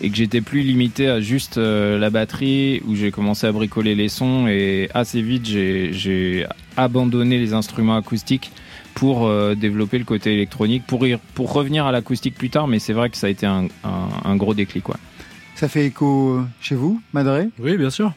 [0.00, 3.94] et que j'étais plus limité à juste euh, la batterie où j'ai commencé à bricoler
[3.94, 8.50] les sons et assez vite j'ai abandonné les instruments acoustiques
[8.94, 12.78] pour euh, développer le côté électronique pour, y, pour revenir à l'acoustique plus tard mais
[12.78, 14.96] c'est vrai que ça a été un, un, un gros déclic quoi.
[15.54, 17.48] Ça fait écho chez vous, Madré?
[17.60, 18.14] Oui, bien sûr.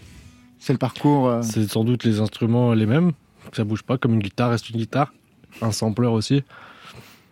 [0.58, 1.28] C'est le parcours.
[1.28, 1.42] Euh...
[1.44, 3.12] C'est sans doute les instruments les mêmes.
[3.54, 5.14] Ça bouge pas comme une guitare reste une guitare.
[5.62, 6.44] Un sampler aussi.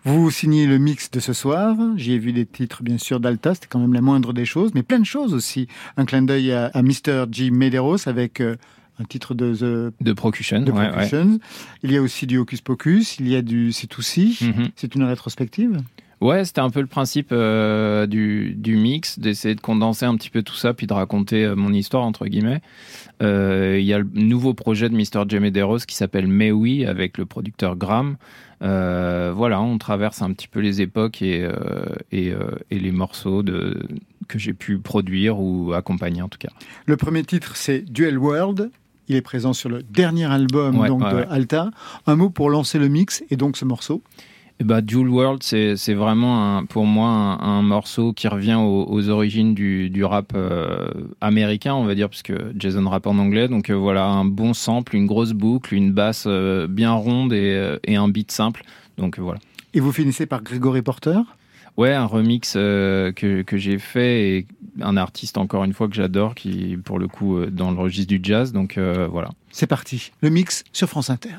[0.06, 1.78] Vous signez le mix de ce soir.
[1.96, 3.54] J'y ai vu des titres, bien sûr, d'Alta.
[3.54, 5.68] C'était quand même la moindre des choses, mais plein de choses aussi.
[5.96, 7.26] Un clin d'œil à, à Mr.
[7.32, 7.52] G.
[7.52, 8.56] Medeiros avec euh,
[9.00, 10.04] un titre de The...
[10.04, 10.62] De Procution.
[10.62, 11.32] De Procution.
[11.32, 11.40] Ouais.
[11.84, 13.18] Il y a aussi du Hocus Pocus.
[13.20, 14.44] Il y a du C2C.
[14.46, 14.72] Mm -hmm.
[14.76, 15.82] C'est une rétrospective?
[16.24, 20.30] Ouais, c'était un peu le principe euh, du, du, mix, d'essayer de condenser un petit
[20.30, 22.62] peu tout ça, puis de raconter euh, mon histoire, entre guillemets.
[23.22, 25.28] Euh, il y a le nouveau projet de Mr.
[25.28, 25.40] J.
[25.40, 28.16] Medeiros qui s'appelle Mewi, avec le producteur Graham.
[28.62, 31.46] Voilà, on traverse un petit peu les époques et,
[32.14, 32.34] et,
[32.72, 33.86] et les morceaux de,
[34.30, 36.52] que j'ai pu produire ou accompagner en tout cas.
[36.86, 38.72] Le premier titre, c'est Duel World.
[39.10, 41.28] Il est présent sur le dernier album ouais, donc, ouais, de ouais.
[41.30, 41.72] Alta.
[42.08, 44.02] Un mot pour lancer le mix et donc ce morceau
[44.64, 48.86] et bah, Dual World, c'est vraiment un, pour moi un, un, morceau qui revient aux,
[48.88, 53.50] aux origines du, du rap euh, américain, on va dire, puisque Jason rappe en anglais.
[53.50, 57.78] Donc euh, voilà, un bon sample, une grosse boucle, une basse euh, bien ronde et,
[57.84, 58.64] et, un beat simple.
[58.98, 59.40] Donc voilà.
[59.74, 61.20] Et vous finissez par Gregory Porter?
[61.76, 64.48] Ouais, un remix euh, que, que j'ai fait et
[64.80, 68.22] un artiste encore une fois que j'adore qui pour le coup dans le registre du
[68.24, 68.54] jazz.
[68.54, 69.30] Donc euh, voilà.
[69.52, 71.36] C'est parti, le mix sur France Inter.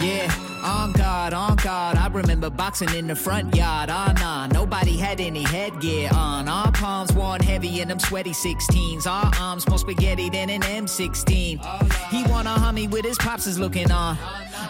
[0.00, 0.32] Yeah,
[0.64, 0.92] on
[1.30, 1.96] guard, on guard.
[1.96, 3.90] I remember boxing in the front yard.
[3.90, 6.48] Ah, nah, nobody had any headgear on.
[6.48, 9.06] Our palms worn heavy in them sweaty 16s.
[9.06, 11.60] Our arms more spaghetti than an M16.
[12.10, 14.16] He wanna hummy with his pops is looking on.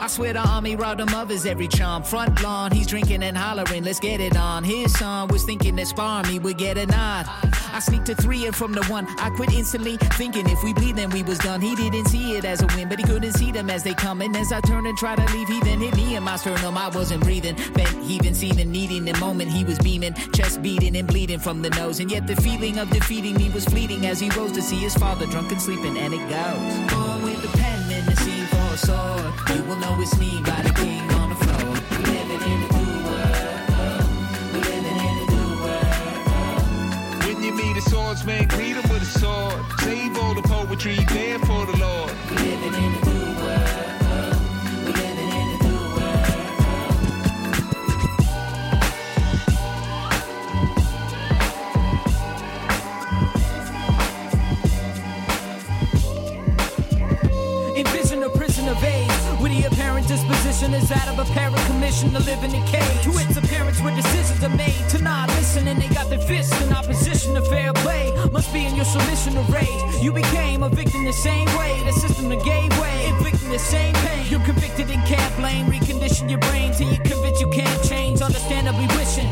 [0.00, 2.02] I swear the army robbed him of his every charm.
[2.02, 4.64] Front lawn, he's drinking and hollering, let's get it on.
[4.64, 7.26] His son was thinking that spar me would get a nod.
[7.72, 9.06] I sneaked to three and from the one.
[9.18, 11.60] I quit instantly, thinking if we bleed, then we was done.
[11.60, 14.22] He didn't see it as a win, but he couldn't see them as they come.
[14.22, 16.76] And as I turned and tried to leave, he then hit me in my sternum.
[16.76, 21.06] I wasn't breathing, bent, heaving, seething, needing the moment he was beaming, chest beating and
[21.06, 22.00] bleeding from the nose.
[22.00, 24.94] And yet the feeling of defeating me was fleeting as he rose to see his
[24.94, 25.96] father drunk and sleeping.
[25.96, 26.92] And it goes.
[26.92, 29.32] Born with a pen and the scene for a sword.
[29.54, 31.72] You will know it's me by the king on the floor.
[31.90, 34.08] We living in a new world.
[34.52, 37.24] We living in a new world.
[37.26, 39.64] When you meet a swordsman, greet him with a sword.
[39.80, 42.12] Save all the poetry there for the Lord.
[42.30, 43.29] We living in a new world.
[60.10, 63.02] Disposition is that of a parent commissioned to live in a cage.
[63.04, 66.50] To its appearance where decisions are made to not listen and they got their fists
[66.62, 68.10] in opposition to fair play.
[68.32, 69.80] Must be in your submission to rage.
[70.02, 71.80] You became a victim the same way.
[71.86, 74.26] The system that gave way, inflicting the same pain.
[74.28, 75.66] You're convicted and can't blame.
[75.66, 78.20] Recondition your brain till you're convinced you can't change.
[78.20, 79.30] Understandably wishing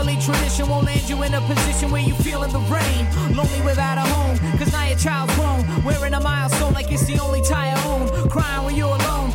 [0.00, 3.02] family tradition won't land you in a position where you feel in the rain.
[3.34, 5.60] Lonely without a home, cause now your child's grown.
[5.84, 8.30] Wearing a milestone like it's the only tie I own.
[8.30, 9.30] Crying when you're alone,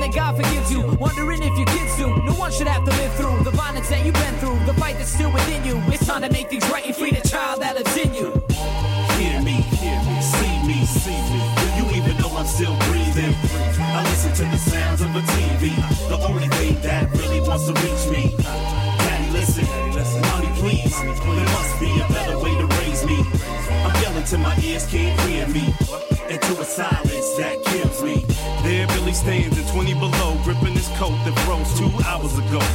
[0.00, 0.82] hoping that God forgives you.
[0.98, 2.08] Wondering if your kids do.
[2.24, 4.96] No one should have to live through the violence that you've been through, the fight
[4.96, 5.82] that's still within you.
[5.92, 8.42] It's time to make things right and free the child that lives in you.
[9.18, 11.40] Hear me, hear me, see me, see me.
[11.60, 13.34] Do you even know I'm still breathing?
[13.80, 15.74] I listen to the sounds of a TV,
[16.08, 18.39] the only thing that really wants to reach me.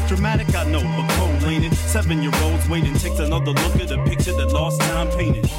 [0.07, 1.73] Dramatic, I know, but cold leaning.
[1.73, 5.49] Seven year olds waiting, takes another look at a picture that lost time painted.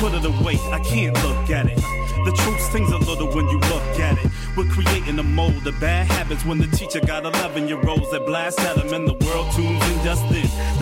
[0.00, 1.76] Put it away, I can't look at it.
[1.76, 4.31] The truth stings a little when you look at it.
[4.56, 8.26] We're creating a mold of bad habits when the teacher got 11 year olds that
[8.26, 10.22] blast at him and the world tunes in just.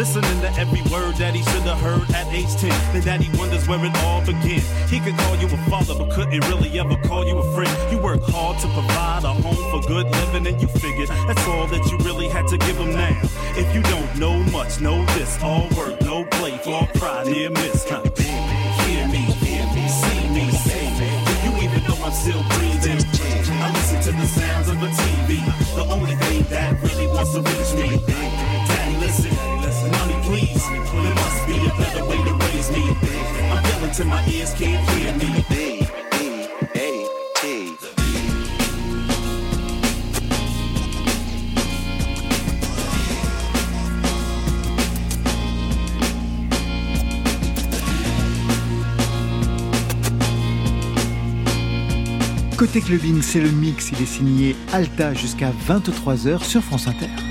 [0.00, 2.70] Listening to every word that he should have heard at age 10.
[2.92, 4.62] Then daddy wonders where it all began.
[4.88, 7.92] He could call you a father, but couldn't really ever call you a friend.
[7.92, 11.66] You work hard to provide a home for good living, and you figured that's all
[11.66, 13.20] that you really had to give him now.
[13.56, 17.86] If you don't know much, know this all work, no play, for pride, near miss.
[17.88, 18.02] Huh?
[22.10, 22.98] I'm still breathing?
[23.62, 25.38] I listen to the sounds of a TV,
[25.76, 28.04] the only thing that really wants to reach me.
[28.66, 29.30] Daddy, listen,
[29.92, 30.68] mommy, please.
[30.68, 32.96] There must be a better way to raise me.
[33.52, 35.59] I'm yelling till my ears can't hear me.
[52.60, 53.90] Côté clubbing, c'est le mix.
[53.90, 57.29] Il est signé Alta jusqu'à 23h sur France Inter.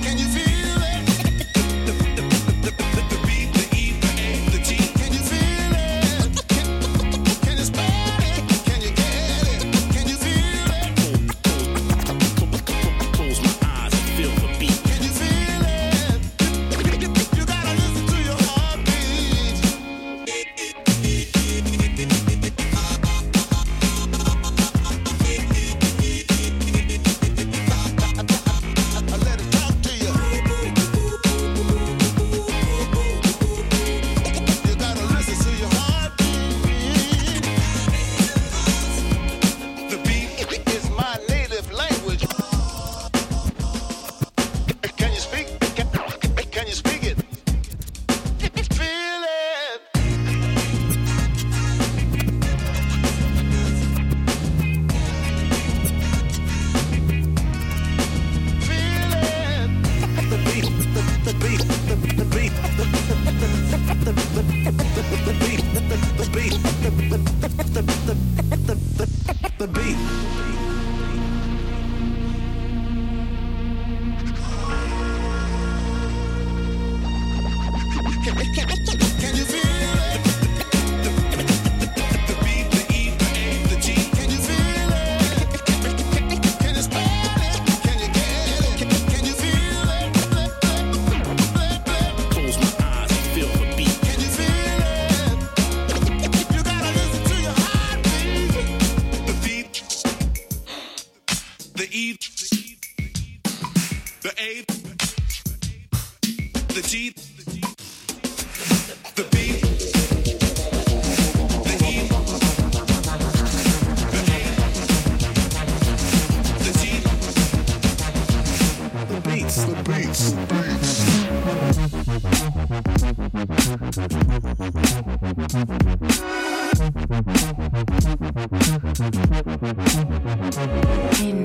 [129.00, 129.08] In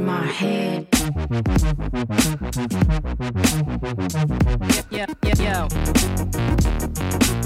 [0.05, 0.89] my head.
[4.91, 5.69] Yeah, yeah, yeah,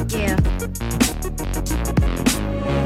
[0.09, 0.37] yeah.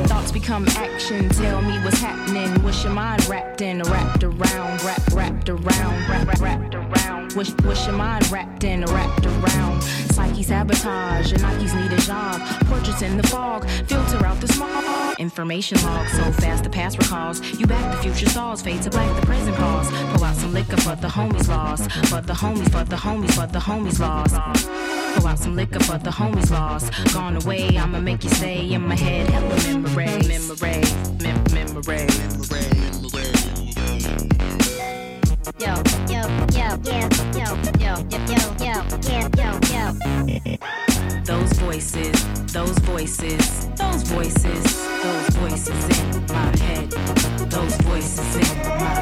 [0.07, 1.29] Thoughts become action.
[1.29, 2.61] Tell me what's happening.
[2.65, 7.35] What's your mind wrapped in, wrapped around, wrap, wrapped around, wrap, wrap, wrapped around.
[7.35, 9.81] Wish, wish your mind wrapped in, wrapped around.
[10.43, 12.41] Sabotage, your Nikes need a job.
[12.67, 15.19] Portraits in the fog, filter out the smog.
[15.19, 17.41] Information log, so fast the past recalls.
[17.59, 19.91] You back the future stalls, fade to black the present calls.
[20.13, 21.91] Pull out some liquor for the homies lost.
[22.09, 24.35] For the homies, for the homies, for the homies lost.
[25.15, 26.93] Pull out some liquor for the homies lost.
[27.15, 29.29] Gone away, I'ma make you stay in my head.
[29.29, 30.83] Hella memory, memory,
[31.21, 33.12] mem- memory, memory.
[35.59, 35.75] Yo,
[36.09, 36.23] yo,
[36.53, 37.47] yo, yeah, yo, yo,
[37.79, 37.95] yo,
[38.29, 39.85] yo, yo, yo, yo.
[41.25, 42.13] Those voices,
[42.53, 44.63] those voices, those voices,
[45.03, 46.91] those voices in my head.
[47.51, 49.01] Those voices in my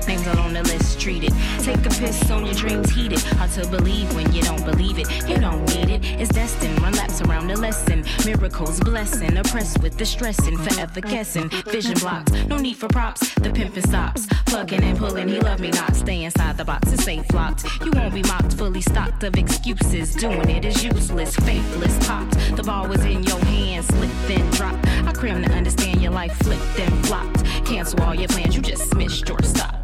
[0.07, 1.01] Names are on the list.
[1.01, 1.33] Treat it.
[1.63, 3.23] Take a piss on your dreams, heat it.
[3.39, 5.09] Hard to believe when you don't believe it.
[5.29, 6.05] You don't need it.
[6.21, 6.81] It's destined.
[6.81, 8.05] Run laps around the lesson.
[8.25, 9.37] Miracles, blessing.
[9.37, 10.57] Oppressed with the stressing.
[10.59, 11.49] Forever guessing.
[11.71, 12.33] Vision blocks.
[12.47, 13.35] No need for props.
[13.35, 14.27] The pimping stops.
[14.47, 15.29] Plugging and pulling.
[15.29, 15.95] He love me not.
[15.97, 16.93] Stay inside the box.
[16.93, 17.65] It's safe locked.
[17.85, 18.55] You won't be mocked.
[18.55, 20.15] Fully stocked of excuses.
[20.15, 21.35] Doing it is useless.
[21.37, 22.07] Faithless.
[22.07, 22.35] Popped.
[22.57, 23.87] The ball was in your hands.
[23.87, 24.87] Slipped then dropped.
[25.07, 27.45] I cram to understand your life flipped and flopped.
[27.65, 28.57] Cancel all your plans.
[28.57, 29.82] You just missed your stop.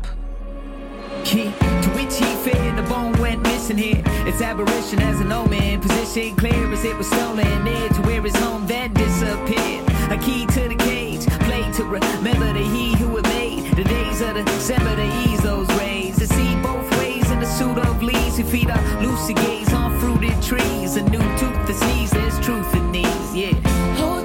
[1.29, 1.53] Key
[1.83, 4.03] to which he fit in the bone went missing here.
[4.27, 7.65] Its aberration as an omen, position clear as it was stolen.
[7.65, 9.85] Near to where his home then disappeared.
[10.11, 14.23] A key to the cage, played to remember the he who had made the days
[14.23, 16.17] of December to ease those rays.
[16.17, 20.01] To see both ways in the suit of leaves who feed our lucid gaze on
[20.01, 20.97] fruited trees.
[20.97, 24.18] A new tooth that sneeze, there's truth in these, yeah.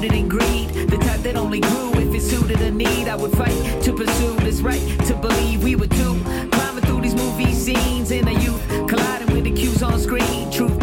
[0.00, 0.68] Rooted in greed.
[0.88, 3.08] The type that only grew if it suited a need.
[3.08, 6.20] I would fight to pursue this right to believe we were two.
[6.50, 10.50] Climbing through these movie scenes in a youth, colliding with the cues on screen.
[10.50, 10.79] Truth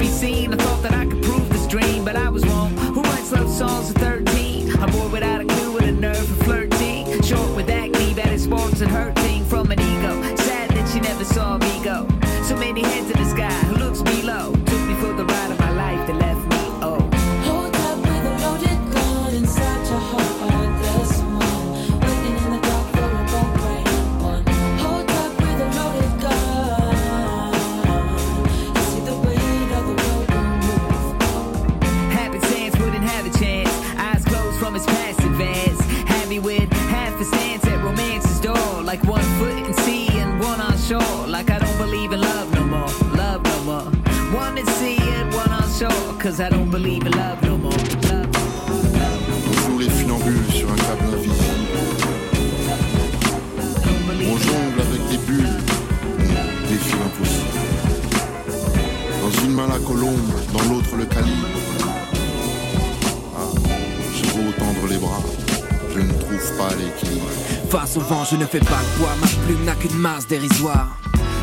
[70.29, 70.99] dérisoire.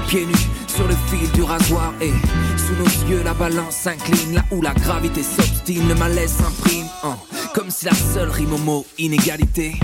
[0.09, 2.13] Pieds nus sur le fil du rasoir et
[2.57, 4.35] sous nos yeux la balance s'incline.
[4.35, 6.87] Là où la gravité s'obstine, le malaise s'imprime.
[7.05, 7.17] hein,
[7.55, 9.75] comme si la seule rime au mot inégalité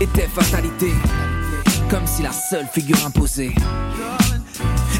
[0.00, 0.92] était fatalité.
[1.90, 3.54] comme si la seule figure imposée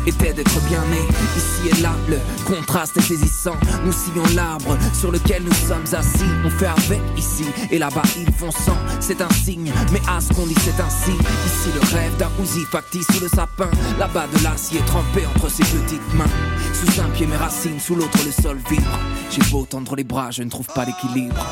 [0.07, 1.01] était d'être bien né.
[1.37, 3.57] Ici et là, le contraste est saisissant.
[3.85, 6.25] Nous sillons l'arbre sur lequel nous sommes assis.
[6.45, 8.77] On fait avec ici et là-bas, ils font sans.
[9.01, 11.13] C'est un signe, mais à ce qu'on dit, c'est ainsi.
[11.13, 13.71] Ici, le rêve d'un Uzi factice sous le sapin.
[13.99, 16.25] Là-bas, de l'acier trempé entre ses petites mains.
[16.73, 18.99] Sous un pied, mes racines, sous l'autre, le sol vibre.
[19.31, 21.45] J'ai beau tendre les bras, je ne trouve pas l'équilibre.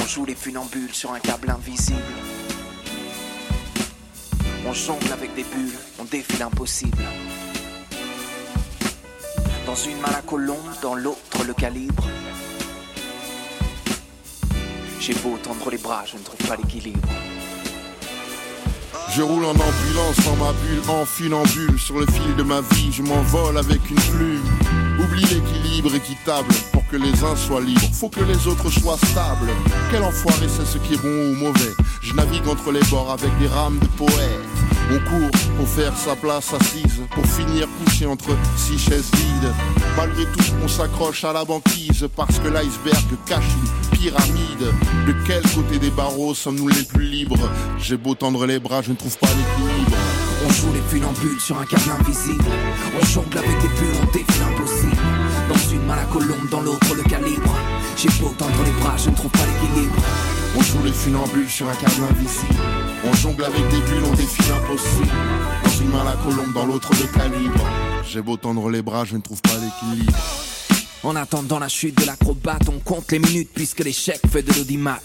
[0.00, 1.98] On joue les funambules sur un câble invisible.
[4.66, 7.02] On jongle avec des bulles, on défie l'impossible.
[9.86, 12.04] Une main la colombe, dans l'autre le calibre.
[14.98, 17.08] J'ai beau tendre les bras, je ne trouve pas l'équilibre.
[19.14, 21.78] Je roule en ambulance dans ma bulle, en funambule.
[21.78, 24.44] Sur le fil de ma vie, je m'envole avec une plume.
[25.00, 26.52] Oublie l'équilibre équitable
[26.90, 27.80] que les uns soient libres.
[27.92, 29.50] Faut que les autres soient stables.
[29.90, 31.74] Quel enfoiré, c'est ce qui est bon ou mauvais.
[32.02, 34.58] Je navigue entre les bords avec des rames de poètes.
[34.90, 39.52] On court pour faire sa place assise, pour finir couché entre six chaises vides.
[39.96, 44.72] Malgré tout, on s'accroche à la banquise parce que l'iceberg cache une pyramide.
[45.06, 47.50] De quel côté des barreaux sommes-nous les plus libres?
[47.78, 49.96] J'ai beau tendre les bras, je ne trouve pas l'équilibre.
[50.46, 52.44] On joue les funambules sur un câble invisible.
[52.98, 54.06] On jongle avec des bulles, on
[55.72, 57.54] une main la colombe, dans l'autre le calibre.
[57.96, 59.96] J'ai beau tendre les bras, je ne trouve pas l'équilibre.
[60.56, 62.54] On joue les funambules sur un câble invisible.
[63.04, 65.12] On jongle avec des bulles, on défie l'impossible.
[65.64, 67.64] Dans une main la colombe, dans l'autre le calibre.
[68.04, 70.14] J'ai beau tendre les bras, je ne trouve pas l'équilibre.
[71.04, 75.00] En attendant la chute de l'acrobate, on compte les minutes puisque l'échec fait de l'audimat.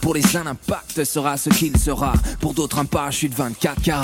[0.00, 2.12] Pour les uns, l'impact sera ce qu'il sera.
[2.40, 4.02] Pour d'autres, un parachute 24 carats.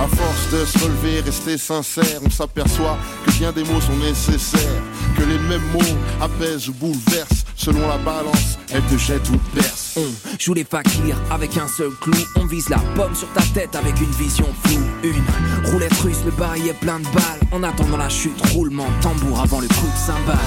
[0.00, 4.82] À force de se relever, rester sincère, on s'aperçoit que bien des mots sont nécessaires.
[5.16, 5.80] Que les mêmes mots
[6.20, 7.44] apaisent ou bouleversent.
[7.56, 10.00] Selon la balance, elles te jettent ou te percent.
[10.00, 12.18] On joue les fakirs avec un seul clou.
[12.36, 14.82] On vise la pomme sur ta tête avec une vision floue.
[15.04, 17.40] Une roulette russe, le barillet plein de balles.
[17.52, 20.38] En attendant la chute, roulement tambour avant le coup de cymbale.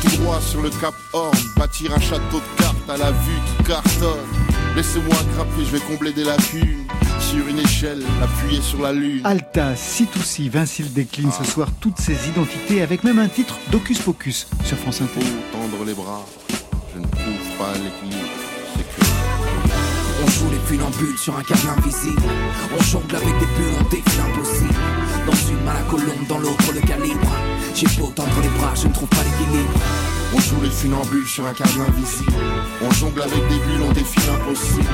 [0.00, 3.64] Tout droit sur le cap Horn, bâtir un château de cartes à la vue qui
[3.64, 4.41] cartonne.
[4.74, 6.86] Laissez-moi grimper, je vais combler des lacunes.
[7.20, 9.20] Sur une échelle, appuyé sur la lune.
[9.24, 14.46] Alta, C2C, Vincile décline ce soir toutes ses identités avec même un titre d'Ocus Pocus
[14.64, 15.20] sur France Inter.
[15.20, 16.24] Faut tendre les bras,
[16.94, 18.28] je ne trouve pas l'équilibre.
[18.76, 19.06] C'est que
[20.24, 22.22] On joue les funambules sur un câble invisible.
[22.76, 24.74] On jongle avec des bulles, on défie l'impossible.
[25.26, 27.30] Dans une main la colombe, dans l'autre le calibre.
[27.74, 29.72] J'ai beau tendre les bras, je ne trouve pas l'équilibre.
[30.34, 32.32] On joue les funambules sur un câble invisible.
[32.80, 34.88] On jongle avec des bulles, on défie l'impossible.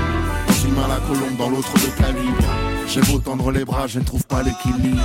[0.47, 2.45] Dans une main la colombe, dans l'autre le calibre.
[2.89, 5.03] J'ai beau tendre les bras, je ne trouve pas l'équilibre.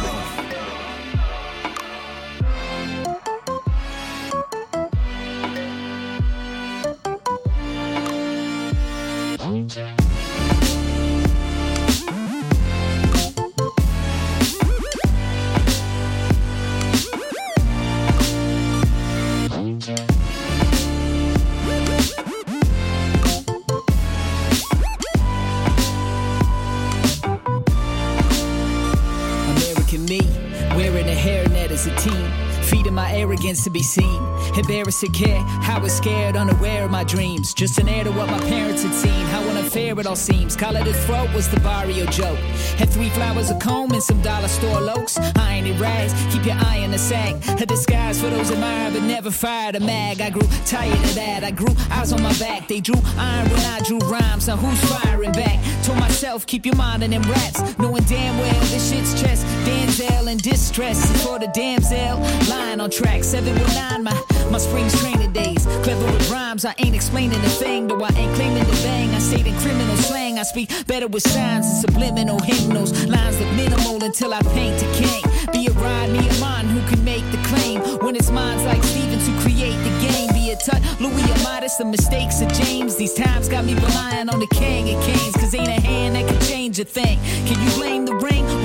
[34.84, 35.16] Embarrassed
[35.64, 37.54] how was scared, unaware of my dreams.
[37.54, 39.26] Just an heir to what my parents had seen.
[39.28, 40.58] How unfair it all seems.
[40.58, 42.38] Collar to throat was the barrio joke.
[42.78, 45.18] Had three flowers, a comb, and some dollar store lokes.
[45.38, 47.36] Iron and rags, keep your eye on the sack.
[47.62, 50.20] A disguise for those admired, but never fired a mag.
[50.20, 51.46] I grew tired of that.
[51.46, 52.68] I grew eyes on my back.
[52.68, 54.48] They drew iron when I drew rhymes.
[54.48, 55.64] Now who's firing back?
[55.84, 57.78] Told myself, keep your mind on them raps.
[57.78, 59.46] Knowing damn well this shit's chest.
[59.66, 62.20] Denzel in distress for the damsel.
[62.50, 65.66] Lying on track 719, my, my spring's training days.
[65.82, 67.88] Clever with rhymes, I ain't explaining a thing.
[67.88, 69.10] Though I ain't claiming the bang.
[69.10, 70.38] I stayed in criminal slang.
[70.38, 72.92] I speak better with signs and subliminal hymnals.
[73.08, 75.24] Lines that minimal until I paint a king.
[75.52, 77.82] Be a Rodney, a man who can make the claim.
[78.06, 80.32] When it's minds like Stevens who create the game.
[80.34, 82.96] Be a tut, Louis or Midas, the mistakes of James.
[82.96, 85.34] These times got me relying on the king of kings.
[85.34, 87.18] Cause ain't a hand that can change a thing.
[87.48, 88.63] Can you blame the ring?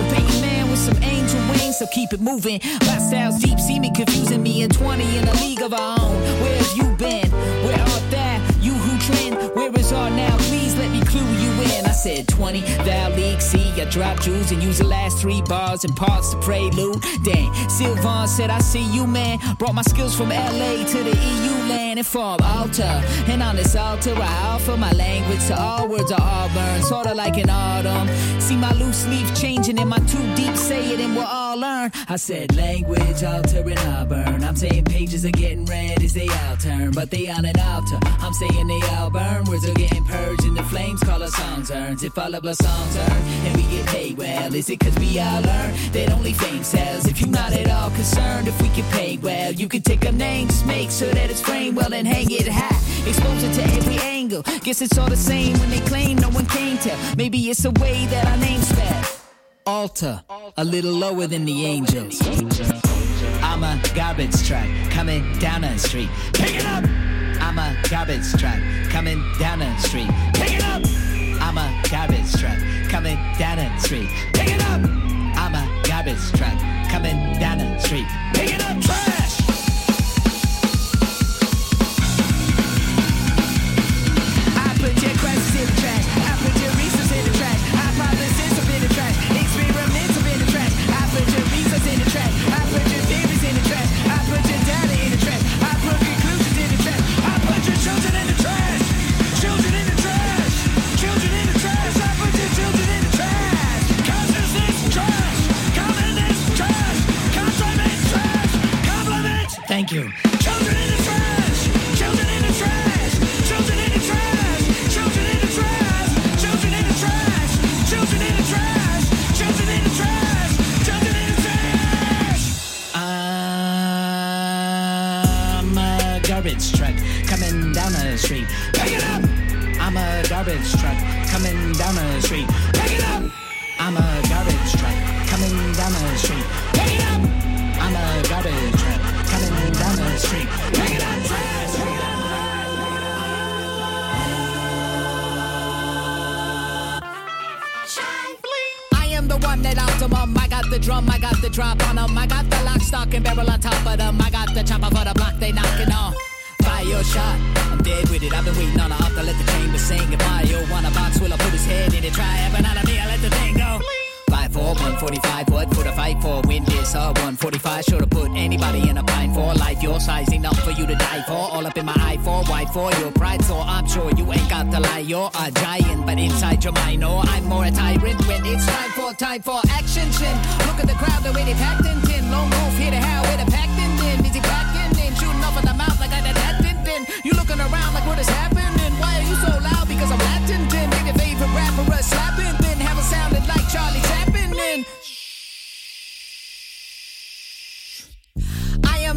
[1.78, 2.60] So keep it moving.
[2.80, 6.16] My style's deep, see me confusing me in 20 in a league of our own.
[6.42, 7.30] Where have you been?
[7.64, 8.42] Where art thou?
[8.60, 9.54] You who trend?
[9.54, 10.47] Where is art now?
[11.98, 15.96] Said 20, thou league, see, I drop jewels and use the last three bars and
[15.96, 17.02] parts to prelude.
[17.24, 19.38] Dang, Sylvan said, I see you, man.
[19.58, 23.02] Brought my skills from LA to the EU land and farm altar.
[23.26, 27.14] And on this altar, I offer my language to all words are all burned, sorta
[27.14, 28.08] like an autumn.
[28.40, 31.90] See my loose leaf changing and my too deep say it and we'll all learn.
[32.08, 34.44] I said language altering Auburn.
[34.44, 37.98] I'm saying pages are getting red as they outturn, but they on an altar.
[38.20, 39.44] I'm saying they all burn.
[39.44, 42.02] Words are getting purged and the flames call us songs urns.
[42.02, 45.18] If all of our songs earn and we get paid well, is it cause we
[45.18, 47.06] all learn that only fame sells?
[47.06, 50.12] If you're not at all concerned if we get paid well, you can take a
[50.12, 53.08] name, just make sure that it's framed well and hang it high.
[53.08, 54.42] Expose it to every angle.
[54.62, 56.98] Guess it's all the same when they claim no one can tell.
[57.16, 59.06] Maybe it's a way that our name's spelled.
[59.66, 60.22] Alter,
[60.56, 62.20] a little lower than the angels.
[63.42, 66.08] I'm a garbage truck coming down the street.
[66.32, 66.84] Pick it up!
[67.40, 68.58] I'm a garbage truck
[68.90, 70.08] coming down the street.
[70.34, 71.07] Pick it up!
[71.48, 72.58] I'm a garbage truck
[72.90, 74.10] coming down the street.
[74.34, 74.84] Pick it up!
[74.84, 76.52] I'm a garbage truck
[76.90, 78.04] coming down the street.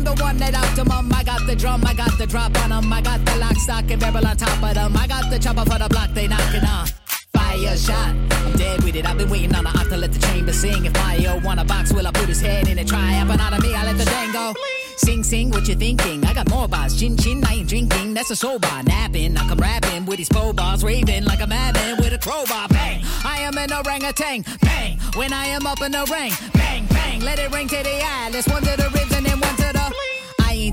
[0.01, 1.13] I am the one that optimum.
[1.13, 2.91] I got the drum, I got the drop on 'em.
[2.91, 4.97] I got the lock, stock, and barrel on top of them.
[4.97, 6.87] I got the chopper for the block, they knocking on.
[7.33, 9.05] Fire shot, I'm dead with it.
[9.05, 10.85] I've been waiting on the op to let the chamber sing.
[10.85, 12.87] If Mario want a box, will I put his head in it?
[12.87, 14.55] Try up and out of me, I let the thing go.
[14.97, 16.25] Sing, sing, what you thinking?
[16.25, 16.99] I got more bars.
[16.99, 18.15] Chin, chin, I ain't drinking.
[18.15, 18.81] That's a soul bar.
[18.83, 20.83] Napping, I come rapping with these pro bars.
[20.83, 22.69] Raving like a madman with a crowbar.
[22.69, 24.45] Bang, I am an orangutan.
[24.61, 26.33] Bang, when I am up in the ring.
[26.53, 28.29] Bang, bang, let it ring to the eye.
[28.33, 28.89] Let's wonder the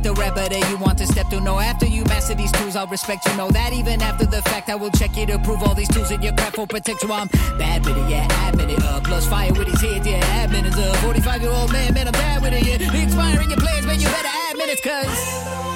[0.09, 1.41] the rapper that you want to step through.
[1.41, 3.37] No, after you master these tools, I'll respect you.
[3.37, 6.11] Know that even after the fact, I will check you to prove all these tools
[6.11, 7.13] in your craft will protect you.
[7.13, 7.29] I'm
[7.59, 8.83] bad with it, yeah, admit it.
[8.83, 12.07] Uh, plus fire with his head, yeah, admin is a 45 year old man, man,
[12.07, 13.03] I'm bad with it, yeah.
[13.03, 15.69] Expiring your plans, man, you better admit it, cause.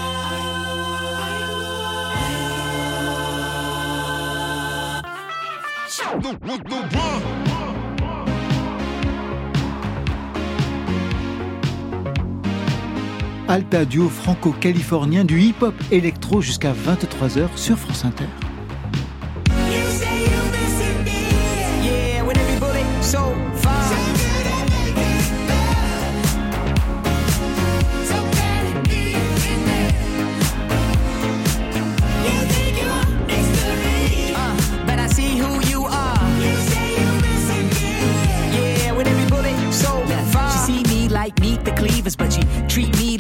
[6.05, 7.52] Alta
[13.61, 18.52] duo franco-californien du hip-hop électro jusqu'à 23h sur France Inter.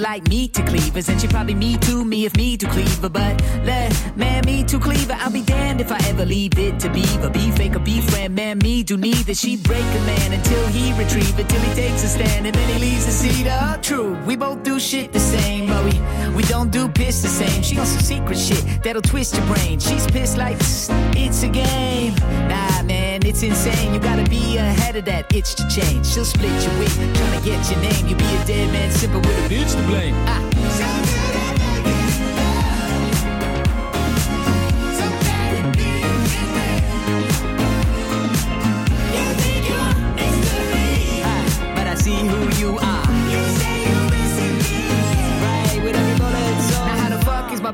[0.02, 3.08] Like meat to cleavers, and she probably me to me if me to cleaver.
[3.08, 6.90] But let man me to cleaver, I'll be damned if I ever leave it to
[6.90, 7.30] beaver.
[7.30, 9.34] Be fake or be friend, man me do neither.
[9.34, 12.68] She break a man until he retrieve it, till he takes a stand, and then
[12.68, 13.82] he leaves the seat up.
[13.82, 15.92] True, we both do shit the same, but we
[16.34, 17.62] we don't do piss the same.
[17.62, 19.78] She on some secret shit that'll twist your brain.
[19.78, 22.14] She's pissed like it's a game.
[22.48, 23.94] Nah, man, it's insane.
[23.94, 26.06] You gotta be ahead of that itch to change.
[26.06, 28.06] She'll split your wig, trying to get your name.
[28.06, 30.14] You be a dead man, simple with a bitch to blame.
[30.26, 31.41] Ah.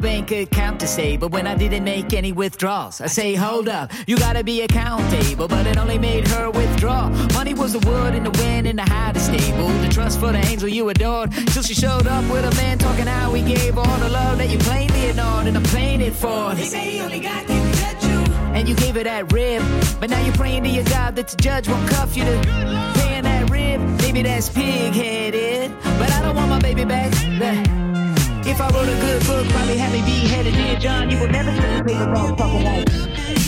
[0.00, 3.92] Bank account to say, but when I didn't make any withdrawals, I say, hold up,
[4.06, 5.48] you gotta be accountable.
[5.48, 7.08] But it only made her withdraw.
[7.34, 9.68] Money was the wood and the wind and the high to stable.
[9.68, 11.32] The trust for the angel you adored.
[11.32, 14.48] Till she showed up with a man talking how he gave all the love that
[14.48, 16.54] you plainly ignored, and I'm playing it for.
[16.54, 18.34] They say he only got you judge you.
[18.54, 19.62] And you gave her that rib,
[20.00, 23.24] but now you're praying to your God that the judge won't cuff you to paying
[23.24, 23.80] that rib.
[24.00, 27.77] Maybe that's pig headed, but I don't want my baby back.
[28.46, 30.54] If I wrote a good book, probably have me beheaded.
[30.54, 33.47] Dear John, you would never see the paper wrong fucking way.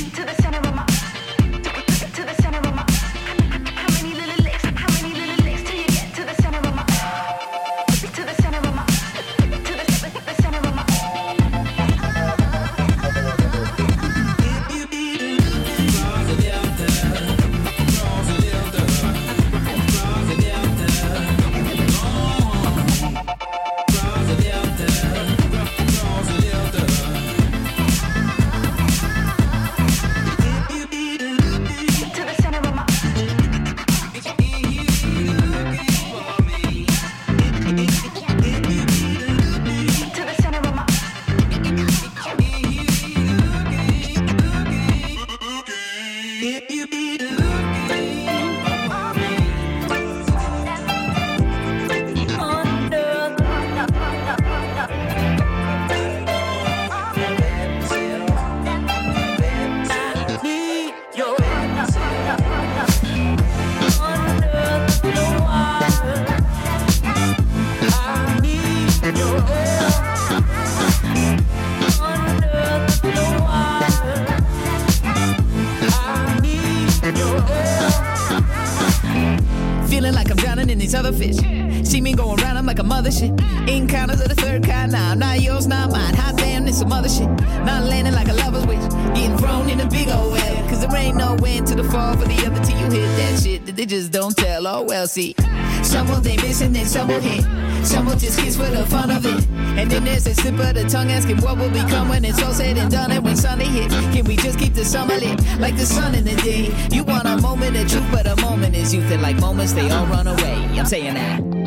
[96.91, 97.45] Some will hit.
[97.87, 99.47] Some will just kiss for the fun of it.
[99.79, 102.53] And then there's a slip of the tongue asking what will become when it's all
[102.53, 103.13] said and done.
[103.13, 106.25] And when Sunday hit, can we just keep the summer lit like the sun in
[106.25, 106.75] the day?
[106.91, 109.11] You want a moment of truth, but a moment is youth.
[109.13, 110.55] And like moments, they all run away.
[110.79, 111.60] I'm saying that.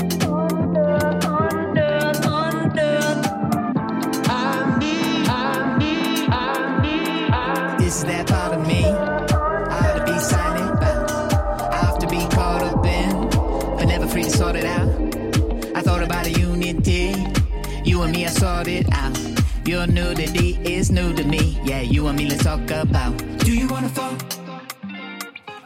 [20.94, 21.60] New to me.
[21.64, 23.18] Yeah, you and me, let's talk about.
[23.40, 24.16] Do you wanna fall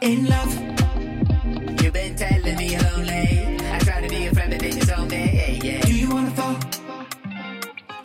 [0.00, 0.52] in love?
[1.80, 3.58] You've been telling me you're lonely.
[3.74, 5.22] I try to be a friend, but then you told me.
[5.38, 5.80] Yeah, yeah.
[5.82, 6.56] Do you wanna fall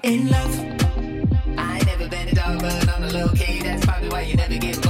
[0.03, 0.53] in love?
[1.57, 4.35] I ain't never been a dog, but on the low key, that's probably why you
[4.35, 4.82] never get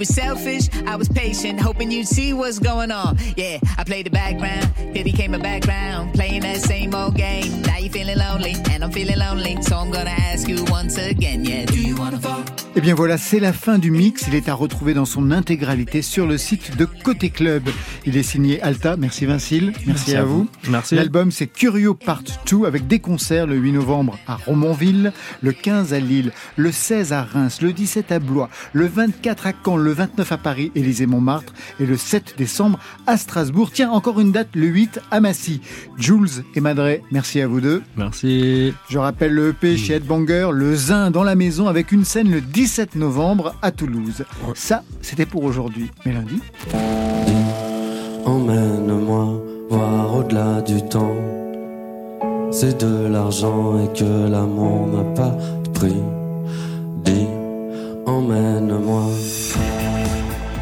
[0.00, 3.18] was selfish, I was patient, hoping you'd see what's going on.
[3.36, 7.60] Yeah, I played the background, then he came a background, playing that same old game.
[7.62, 11.44] Now you feeling lonely, and I'm feeling lonely, so I'm gonna ask you once again,
[11.44, 12.42] yeah, do you wanna fall?
[12.76, 14.24] Eh bien voilà, c'est la fin du mix.
[14.28, 17.68] Il est à retrouver dans son intégralité sur le site de Côté Club.
[18.06, 18.96] Il est signé Alta.
[18.96, 19.72] Merci Vincile.
[19.72, 20.48] Merci, Merci à, à vous.
[20.62, 20.70] vous.
[20.70, 20.94] Merci.
[20.94, 25.92] L'album c'est Curio Part 2 avec des concerts le 8 novembre à Romonville, le 15
[25.92, 29.89] à Lille, le 16 à Reims, le 17 à Blois, le 24 à Caen, le
[29.92, 33.70] 29 à Paris, Élysée-Montmartre et le 7 décembre à Strasbourg.
[33.72, 35.60] Tiens, encore une date le 8 à Massy.
[35.96, 37.82] Jules et Madré, merci à vous deux.
[37.96, 38.72] Merci.
[38.88, 42.40] Je rappelle le EP chez Headbanger, le Zin dans la maison avec une scène le
[42.40, 44.24] 17 novembre à Toulouse.
[44.54, 45.90] Ça, c'était pour aujourd'hui.
[46.04, 46.40] Mais lundi,
[48.24, 51.16] Emmène-moi voir au-delà du temps.
[52.50, 56.02] C'est de l'argent et que l'amour n'a pas de prix.
[57.04, 57.26] Dis,
[58.10, 59.06] emmène-moi.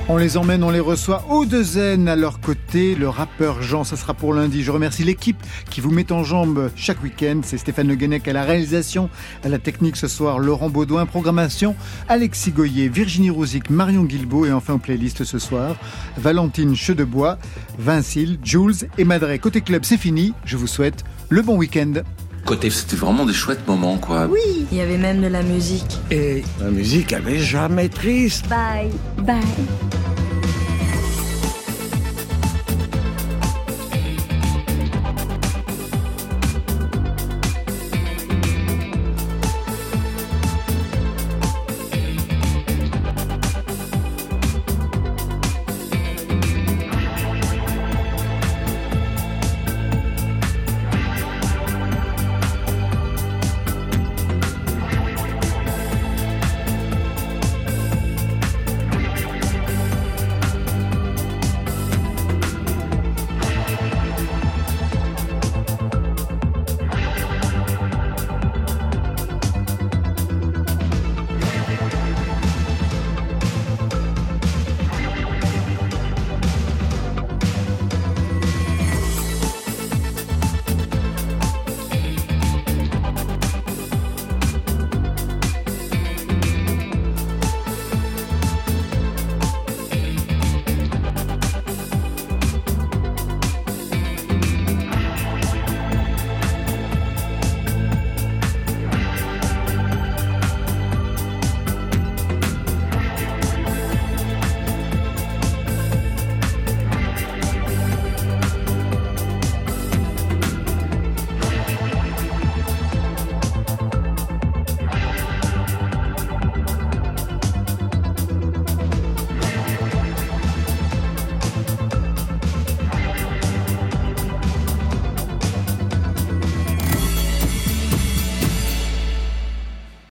[0.09, 2.95] on les emmène, on les reçoit au Zen à leur côté.
[2.95, 4.63] Le rappeur Jean, ça sera pour lundi.
[4.63, 5.39] Je remercie l'équipe
[5.71, 7.41] qui vous met en jambe chaque week-end.
[7.43, 9.09] C'est Stéphane Le Guenec à la réalisation,
[9.45, 11.75] à la technique ce soir, Laurent Baudouin, programmation,
[12.09, 15.77] Alexis Goyer, Virginie Rouzic, Marion Guilbault et enfin en playlist ce soir,
[16.19, 17.39] Valentine Chedebois,
[17.79, 19.39] Vincile, Jules et Madré.
[19.39, 20.35] Côté club, c'est fini.
[20.45, 21.95] Je vous souhaite le bon week-end.
[22.49, 24.27] Côté, c'était vraiment des chouettes moments, quoi.
[24.27, 25.99] Oui, il y avait même de la musique.
[26.11, 28.49] Et la musique, elle est jamais triste.
[28.49, 28.91] Bye.
[29.19, 29.37] Bye.